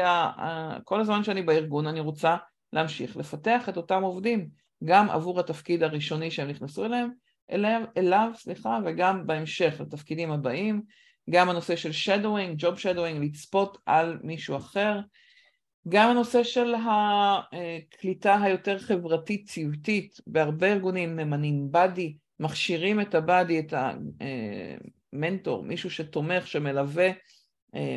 [0.84, 2.36] כל הזמן שאני בארגון אני רוצה
[2.74, 4.50] להמשיך לפתח את אותם עובדים
[4.84, 7.10] גם עבור התפקיד הראשוני שהם נכנסו אליהם,
[7.52, 10.82] אליו, אליו סליחה, וגם בהמשך לתפקידים הבאים,
[11.30, 15.00] גם הנושא של shadowing, job shadowing, לצפות על מישהו אחר,
[15.90, 23.74] גם הנושא של הקליטה היותר חברתית צוותית, בהרבה ארגונים ממנים באדי, מכשירים את הבאדי, את
[25.14, 27.10] המנטור, מישהו שתומך, שמלווה,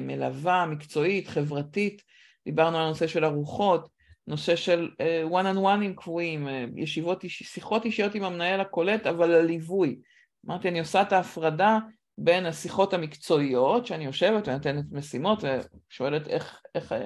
[0.02, 2.02] מלווה מקצועית, חברתית,
[2.44, 3.95] דיברנו על הנושא של ארוחות,
[4.26, 4.88] נושא של
[5.30, 9.98] one on one קבועים, uh, ישיבות, שיחות אישיות עם המנהל הקולט, אבל הליווי.
[10.46, 11.78] אמרתי, אני עושה את ההפרדה
[12.18, 15.44] בין השיחות המקצועיות, שאני יושבת ונותנת משימות
[15.90, 16.96] ושואלת איך, איך uh,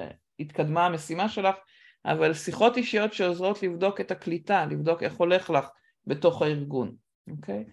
[0.41, 1.57] התקדמה המשימה שלך,
[2.05, 5.69] אבל שיחות אישיות שעוזרות לבדוק את הקליטה, לבדוק איך הולך לך
[6.07, 6.95] בתוך הארגון,
[7.31, 7.65] אוקיי?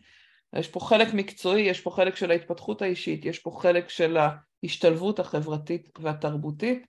[0.55, 5.19] יש פה חלק מקצועי, יש פה חלק של ההתפתחות האישית, יש פה חלק של ההשתלבות
[5.19, 6.85] החברתית והתרבותית,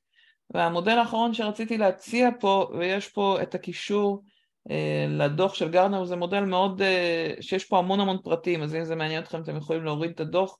[0.51, 4.23] והמודל האחרון שרציתי להציע פה, ויש פה את הקישור
[4.71, 8.85] אה, לדוח של גרנר, זה מודל מאוד, אה, שיש פה המון המון פרטים, אז אם
[8.85, 10.59] זה מעניין אתכם אתם יכולים להוריד את הדוח.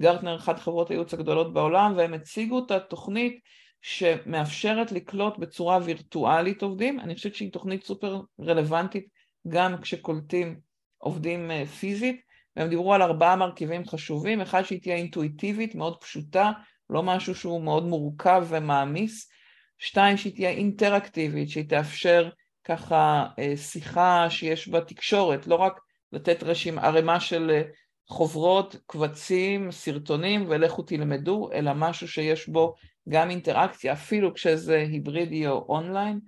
[0.00, 3.40] גרטנר אחת חברות הייעוץ הגדולות בעולם, והם הציגו את התוכנית
[3.82, 9.06] שמאפשרת לקלוט בצורה וירטואלית עובדים, אני חושבת שהיא תוכנית סופר רלוונטית
[9.48, 10.60] גם כשקולטים
[10.98, 12.20] עובדים אה, פיזית,
[12.56, 16.52] והם דיברו על ארבעה מרכיבים חשובים, אחד שהיא תהיה אינטואיטיבית, מאוד פשוטה,
[16.90, 19.30] לא משהו שהוא מאוד מורכב ומעמיס.
[19.78, 22.28] שתיים, שהיא תהיה אינטראקטיבית, שהיא תאפשר
[22.64, 25.80] ככה אה, שיחה שיש בה תקשורת, לא רק
[26.12, 27.62] לתת רשימה, ערימה של אה,
[28.08, 32.74] חוברות, קבצים, סרטונים ולכו תלמדו, אלא משהו שיש בו
[33.08, 36.20] גם אינטראקציה, אפילו כשזה היברידי או אונליין.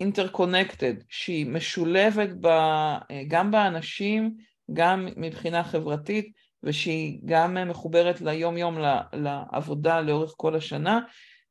[0.00, 4.34] אינטרקונקטד, שהיא משולבת ב, אה, גם באנשים,
[4.72, 6.32] גם מבחינה חברתית,
[6.66, 8.78] ושהיא גם מחוברת ליום יום
[9.12, 11.00] לעבודה לאורך כל השנה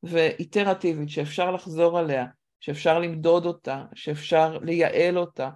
[0.04, 2.26] ואיטרטיבית שאפשר לחזור עליה,
[2.60, 5.50] שאפשר למדוד אותה, שאפשר לייעל אותה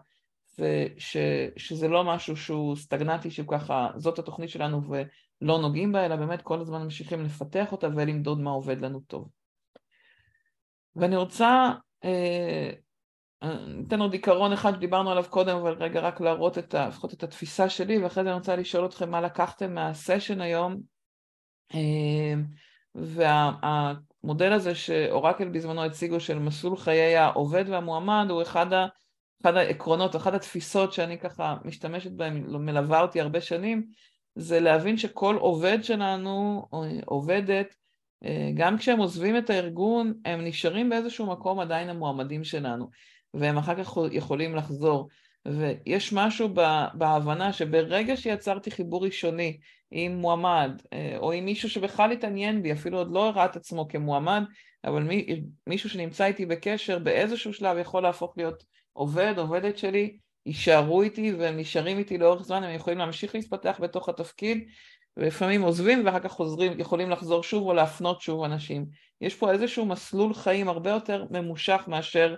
[0.60, 1.18] וש,
[1.58, 6.42] שזה לא משהו שהוא סטגנטי שהוא ככה זאת התוכנית שלנו ולא נוגעים בה אלא באמת
[6.42, 9.30] כל הזמן ממשיכים לפתח אותה ולמדוד מה עובד לנו טוב.
[10.96, 11.72] ואני רוצה
[12.04, 12.72] אה,
[13.68, 17.24] ניתן עוד עיקרון אחד שדיברנו עליו קודם, אבל רגע רק להראות את ה, לפחות את
[17.24, 20.82] התפיסה שלי, ואחרי זה אני רוצה לשאול אתכם מה לקחתם מהסשן היום.
[21.74, 22.44] אמ,
[22.96, 28.88] והמודל הזה שאורקל בזמנו הציגו של מסלול חיי העובד והמועמד הוא אחד, ה,
[29.42, 33.88] אחד העקרונות, אחת התפיסות שאני ככה משתמשת בהן, מלווה אותי הרבה שנים,
[34.36, 36.68] זה להבין שכל עובד שלנו,
[37.06, 37.76] עובדת,
[38.26, 42.90] אה, גם כשהם עוזבים את הארגון, הם נשארים באיזשהו מקום עדיין המועמדים שלנו.
[43.34, 45.10] והם אחר כך יכולים לחזור.
[45.48, 46.50] ויש משהו
[46.94, 49.58] בהבנה שברגע שיצרתי חיבור ראשוני
[49.92, 53.88] עם מועמד, אה, או עם מישהו שבכלל התעניין בי, אפילו עוד לא הראה את עצמו
[53.88, 54.44] כמועמד,
[54.86, 58.64] אבל מי, מישהו שנמצא איתי בקשר באיזשהו שלב יכול להפוך להיות
[58.94, 64.10] עובד, עובדת שלי, יישארו איתי והם נשארים איתי לאורך זמן, הם יכולים להמשיך להתפתח בתוך
[64.10, 64.68] התפקיד,
[65.18, 68.86] ולפעמים עוזבים ואחר כך חוזרים, יכולים לחזור שוב או להפנות שוב אנשים.
[69.22, 72.36] יש פה איזשהו מסלול חיים הרבה יותר ממושך מאשר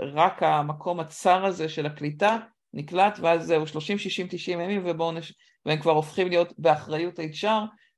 [0.00, 2.38] רק המקום הצר הזה של הקליטה
[2.74, 5.34] נקלט ואז זהו 30, 60, 90 ימים ובואו נש...
[5.66, 7.46] והם כבר הופכים להיות באחריות HR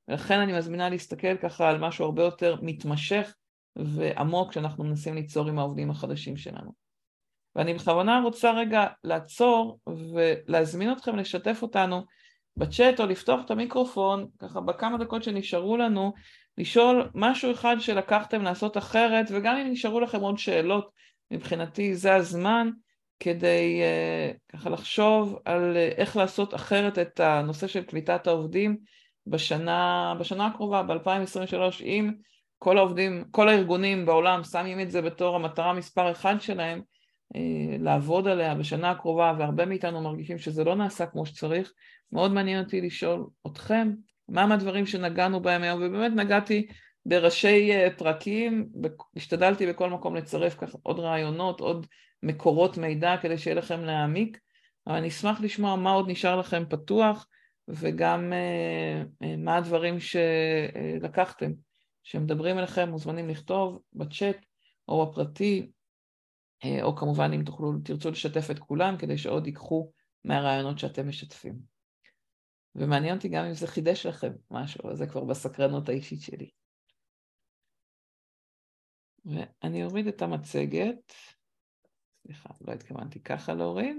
[0.08, 3.34] ולכן אני מזמינה להסתכל ככה על משהו הרבה יותר מתמשך
[3.76, 6.72] ועמוק שאנחנו מנסים ליצור עם העובדים החדשים שלנו.
[7.56, 9.78] ואני בכוונה רוצה רגע לעצור
[10.14, 12.04] ולהזמין אתכם לשתף אותנו
[12.56, 16.12] בצ'אט או לפתוח את המיקרופון ככה בכמה דקות שנשארו לנו
[16.58, 20.90] לשאול משהו אחד שלקחתם לעשות אחרת וגם אם נשארו לכם עוד שאלות
[21.34, 22.70] מבחינתי זה הזמן
[23.20, 28.76] כדי uh, ככה לחשוב על uh, איך לעשות אחרת את הנושא של קליטת העובדים
[29.26, 32.12] בשנה, בשנה הקרובה, ב-2023, אם
[32.58, 36.82] כל העובדים, כל הארגונים בעולם שמים את זה בתור המטרה מספר אחד שלהם,
[37.34, 37.38] uh,
[37.78, 41.72] לעבוד עליה בשנה הקרובה, והרבה מאיתנו מרגישים שזה לא נעשה כמו שצריך,
[42.12, 43.90] מאוד מעניין אותי לשאול אתכם,
[44.28, 46.66] מה מהדברים שנגענו בהם היום, ובאמת נגעתי
[47.06, 48.68] בראשי אה, פרקים,
[49.16, 51.86] השתדלתי בכל מקום לצרף ככה עוד רעיונות, עוד
[52.22, 54.38] מקורות מידע כדי שיהיה לכם להעמיק,
[54.86, 57.26] אבל אני אשמח לשמוע מה עוד נשאר לכם פתוח
[57.68, 61.52] וגם אה, אה, מה הדברים שלקחתם,
[62.02, 64.36] שמדברים אליכם, מוזמנים לכתוב בצ'אט
[64.88, 65.70] או בפרטי,
[66.82, 69.90] או כמובן אם תוכלו, תרצו לשתף את כולם כדי שעוד ייקחו
[70.24, 71.58] מהרעיונות שאתם משתפים.
[72.74, 76.50] ומעניין אותי גם אם זה חידש לכם משהו, זה כבר בסקרנות האישית שלי.
[79.24, 81.12] ואני אוריד את המצגת,
[82.22, 83.96] סליחה, לא התכוונתי ככה להוריד,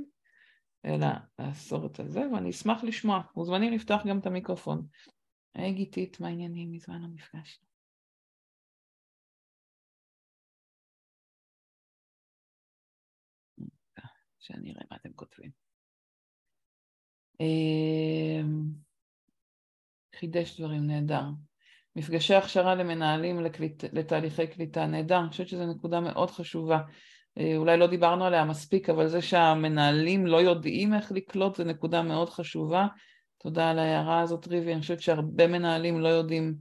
[0.85, 1.07] אלא
[1.39, 3.21] לאסור את זה, ואני אשמח לשמוע.
[3.35, 4.87] מוזמנים לפתוח גם את המיקרופון.
[5.55, 6.71] היי גיתית, מה העניינים?
[6.71, 7.65] מזמן לא נפגשנו.
[14.39, 15.51] שאני אראה מה אתם כותבים.
[17.39, 18.63] אמ,
[20.15, 21.23] חידש דברים, נהדר.
[21.95, 26.79] מפגשי הכשרה למנהלים לקליט, לתהליכי קליטה, נהדר, אני חושבת שזו נקודה מאוד חשובה.
[27.37, 32.01] אה, אולי לא דיברנו עליה מספיק, אבל זה שהמנהלים לא יודעים איך לקלוט זה נקודה
[32.01, 32.87] מאוד חשובה.
[33.37, 34.73] תודה על ההערה הזאת, ריבי.
[34.73, 36.55] אני חושבת שהרבה מנהלים לא יודעים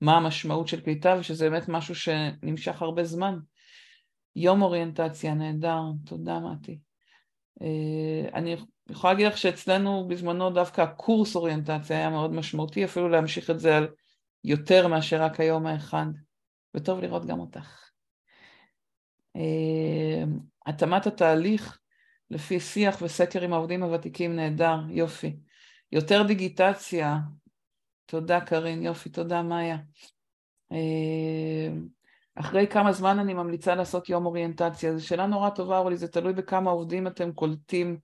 [0.00, 3.38] מה המשמעות של קליטה, ושזה באמת משהו שנמשך הרבה זמן.
[4.36, 5.80] יום אוריינטציה, נהדר.
[6.06, 6.78] תודה, מתי.
[7.62, 8.56] אה, אני
[8.90, 13.76] יכולה להגיד לך שאצלנו בזמנו דווקא הקורס אוריינטציה היה מאוד משמעותי, אפילו להמשיך את זה
[13.76, 13.88] על
[14.44, 16.06] יותר מאשר רק היום האחד.
[16.74, 17.90] וטוב לראות גם אותך.
[19.36, 20.24] אה,
[20.66, 21.78] התאמת התהליך
[22.30, 25.36] לפי שיח וסקר עם העובדים הוותיקים נהדר, יופי.
[25.92, 27.18] יותר דיגיטציה,
[28.06, 29.78] תודה קרין, יופי, תודה מאיה.
[30.72, 31.68] אה,
[32.34, 34.96] אחרי כמה זמן אני ממליצה לעשות יום אוריינטציה?
[34.96, 37.98] זו שאלה נורא טובה, אבל זה תלוי בכמה עובדים אתם קולטים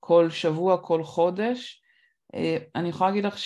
[0.00, 1.82] כל שבוע, כל חודש.
[2.34, 3.38] אה, אני יכולה להגיד לך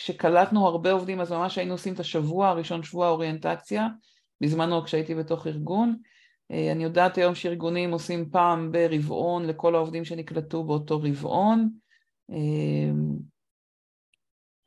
[0.00, 3.88] שכשקלטנו הרבה עובדים, אז ממש היינו עושים את השבוע הראשון, שבוע אוריינטציה,
[4.40, 5.96] בזמנו כשהייתי בתוך ארגון.
[6.50, 11.70] אה, אני יודעת היום שארגונים עושים פעם ברבעון לכל העובדים שנקלטו באותו רבעון.
[12.30, 12.90] אה,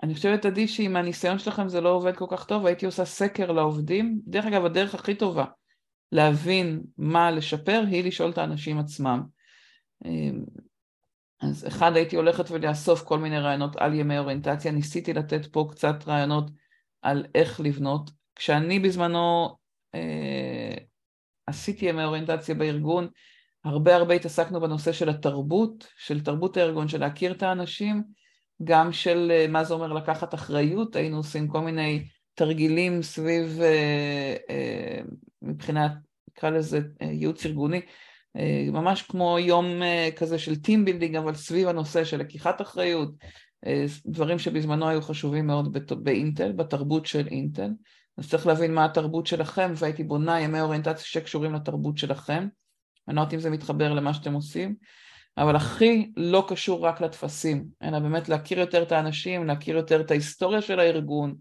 [0.03, 3.51] אני חושבת, עדי, שאם הניסיון שלכם זה לא עובד כל כך טוב, הייתי עושה סקר
[3.51, 4.19] לעובדים.
[4.27, 5.45] דרך אגב, הדרך הכי טובה
[6.11, 9.23] להבין מה לשפר היא לשאול את האנשים עצמם.
[11.43, 15.67] אה, אז אחד, הייתי הולכת ולאסוף כל מיני רעיונות על ימי אוריינטציה, ניסיתי לתת פה
[15.71, 16.51] קצת רעיונות
[17.01, 18.11] על איך לבנות.
[18.35, 19.55] כשאני בזמנו
[19.95, 20.75] אה,
[21.47, 23.07] עשיתי ימי אוריינטציה בארגון,
[23.63, 28.03] הרבה הרבה התעסקנו בנושא של התרבות, של תרבות הארגון, של להכיר את האנשים,
[28.63, 34.35] גם של אה, מה זה אומר לקחת אחריות, היינו עושים כל מיני תרגילים סביב, אה,
[34.49, 35.01] אה,
[35.41, 35.91] מבחינת,
[36.29, 37.81] נקרא לזה ייעוץ ארגוני,
[38.71, 39.65] ממש כמו יום
[40.15, 43.11] כזה של team building, אבל סביב הנושא של לקיחת אחריות,
[44.05, 47.69] דברים שבזמנו היו חשובים מאוד באינטל, בתרבות של אינטל.
[48.17, 52.47] אז צריך להבין מה התרבות שלכם, והייתי בונה ימי אוריינטציה שקשורים לתרבות שלכם.
[53.07, 54.75] אני לא יודעת אם זה מתחבר למה שאתם עושים,
[55.37, 60.11] אבל הכי לא קשור רק לטפסים, אלא באמת להכיר יותר את האנשים, להכיר יותר את
[60.11, 61.35] ההיסטוריה של הארגון,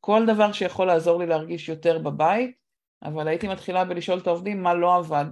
[0.00, 2.50] כל דבר שיכול לעזור לי להרגיש יותר בבית,
[3.02, 5.24] אבל הייתי מתחילה בלשאול את העובדים מה לא עבד,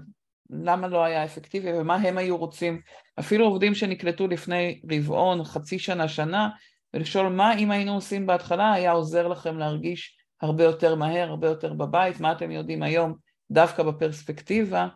[0.51, 2.81] למה לא היה אפקטיבי ומה הם היו רוצים,
[3.19, 6.49] אפילו עובדים שנקלטו לפני רבעון, חצי שנה, שנה,
[6.95, 11.73] ולשאול מה אם היינו עושים בהתחלה היה עוזר לכם להרגיש הרבה יותר מהר, הרבה יותר
[11.73, 13.15] בבית, מה אתם יודעים היום
[13.51, 14.89] דווקא בפרספקטיבה,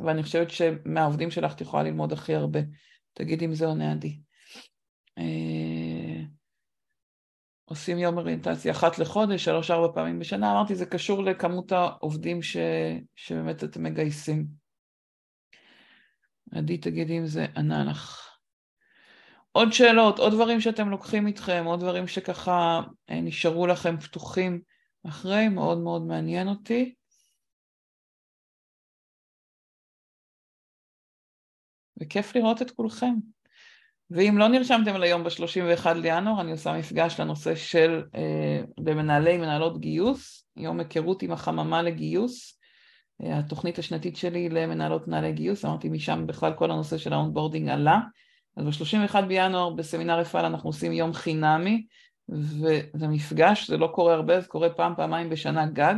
[0.00, 2.60] ואני חושבת שמהעובדים שלך את יכולה ללמוד הכי הרבה.
[3.14, 4.18] תגידי אם זה עונה עדי.
[5.18, 6.22] אה,
[7.64, 12.56] עושים יום אוריינטציה אחת לחודש, שלוש-ארבע פעמים בשנה, אמרתי, זה קשור לכמות העובדים ש...
[13.16, 14.65] שבאמת אתם מגייסים.
[16.52, 18.36] עדי, תגידי אם זה ענה לך.
[19.52, 22.80] עוד שאלות, עוד דברים שאתם לוקחים איתכם, עוד דברים שככה
[23.10, 24.60] אה, נשארו לכם פתוחים
[25.08, 26.94] אחרי, מאוד מאוד מעניין אותי.
[32.00, 33.14] וכיף לראות את כולכם.
[34.10, 40.46] ואם לא נרשמתם ליום ב-31 לינואר, אני עושה מפגש לנושא של אה, במנהלי מנהלות גיוס,
[40.56, 42.55] יום היכרות עם החממה לגיוס,
[43.20, 48.00] התוכנית השנתית שלי למנהלות מנהלי גיוס, אמרתי משם בכלל כל הנושא של ה onboarding עלה,
[48.56, 51.86] אז ב-31 בינואר בסמינר אפעל אנחנו עושים יום חינמי,
[52.28, 55.94] וזה מפגש, זה לא קורה הרבה, זה קורה פעם, פעמיים בשנה גג,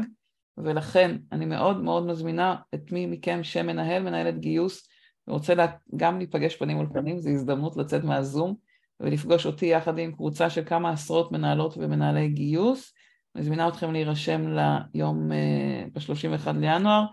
[0.58, 4.88] ולכן אני מאוד מאוד מזמינה את מי מכם שמנהל, מנהלת גיוס,
[5.28, 5.66] ורוצה לה,
[5.96, 8.54] גם להיפגש פנים מול פנים, זו הזדמנות לצאת מהזום
[9.00, 12.92] ולפגוש אותי יחד עם קבוצה של כמה עשרות מנהלות ומנהלי גיוס.
[13.38, 17.04] מזמינה אתכם להירשם ליום uh, ב-31 לינואר.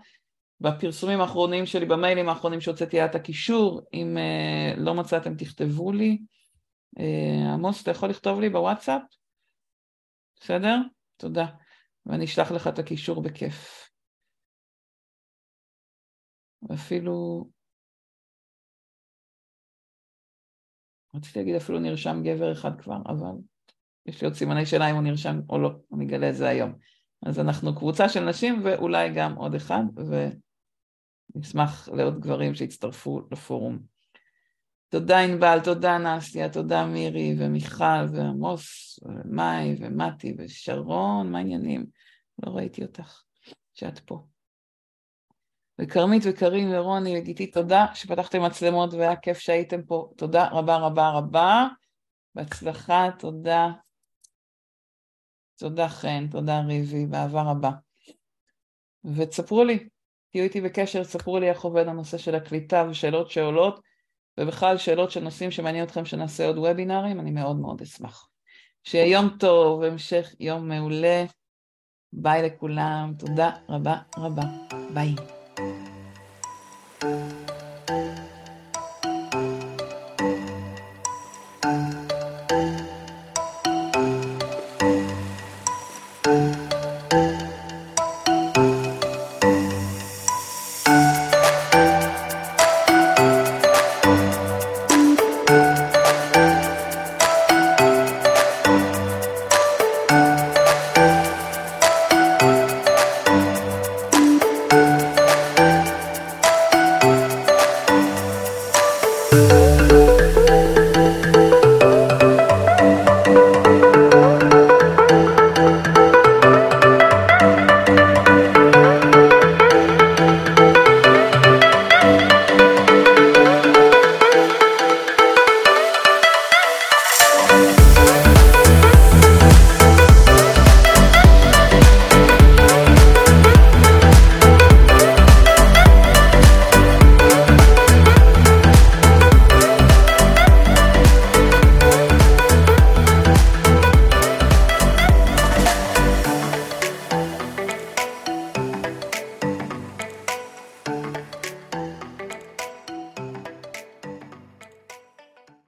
[0.60, 6.18] בפרסומים האחרונים שלי, במיילים האחרונים שהוצאתי את הקישור, אם uh, לא מצאתם תכתבו לי.
[6.98, 7.02] Uh,
[7.54, 9.02] עמוס, אתה יכול לכתוב לי בוואטסאפ?
[10.40, 10.76] בסדר?
[11.16, 11.46] תודה.
[12.06, 13.90] ואני אשלח לך את הקישור בכיף.
[16.62, 17.48] ואפילו
[21.14, 23.36] רציתי להגיד אפילו נרשם גבר אחד כבר, אבל
[24.06, 26.72] יש לי עוד סימני שאלה אם הוא נרשם או לא, אני אגלה את זה היום.
[27.26, 29.82] אז אנחנו קבוצה של נשים ואולי גם עוד אחד,
[31.34, 33.78] נשמח לעוד גברים שיצטרפו לפורום.
[34.88, 41.86] תודה ענבל, תודה נסיה, תודה מירי ומיכל ועמוס ומאי ומתי ושרון, מה העניינים?
[42.42, 43.22] לא ראיתי אותך,
[43.74, 44.26] שאת פה.
[45.80, 50.10] וכרמית וקרים ורוני וגיתי, תודה שפתחתם מצלמות והיה כיף שהייתם פה.
[50.16, 51.66] תודה רבה רבה רבה.
[52.34, 53.72] בהצלחה, תודה.
[55.58, 57.70] תודה חן, תודה ריבי, באהבה רבה.
[59.16, 59.88] ותספרו לי,
[60.32, 63.80] תהיו איתי בקשר, תספרו לי איך עובד הנושא של הקליטה ושאלות שעולות,
[64.40, 68.28] ובכלל שאלות של נושאים שמעניין אתכם שנעשה עוד וובינארים, אני מאוד מאוד אשמח.
[68.84, 71.24] שיהיה יום טוב, המשך יום מעולה.
[72.12, 74.42] ביי לכולם, תודה רבה רבה,
[74.94, 75.14] ביי.
[77.00, 77.55] thank you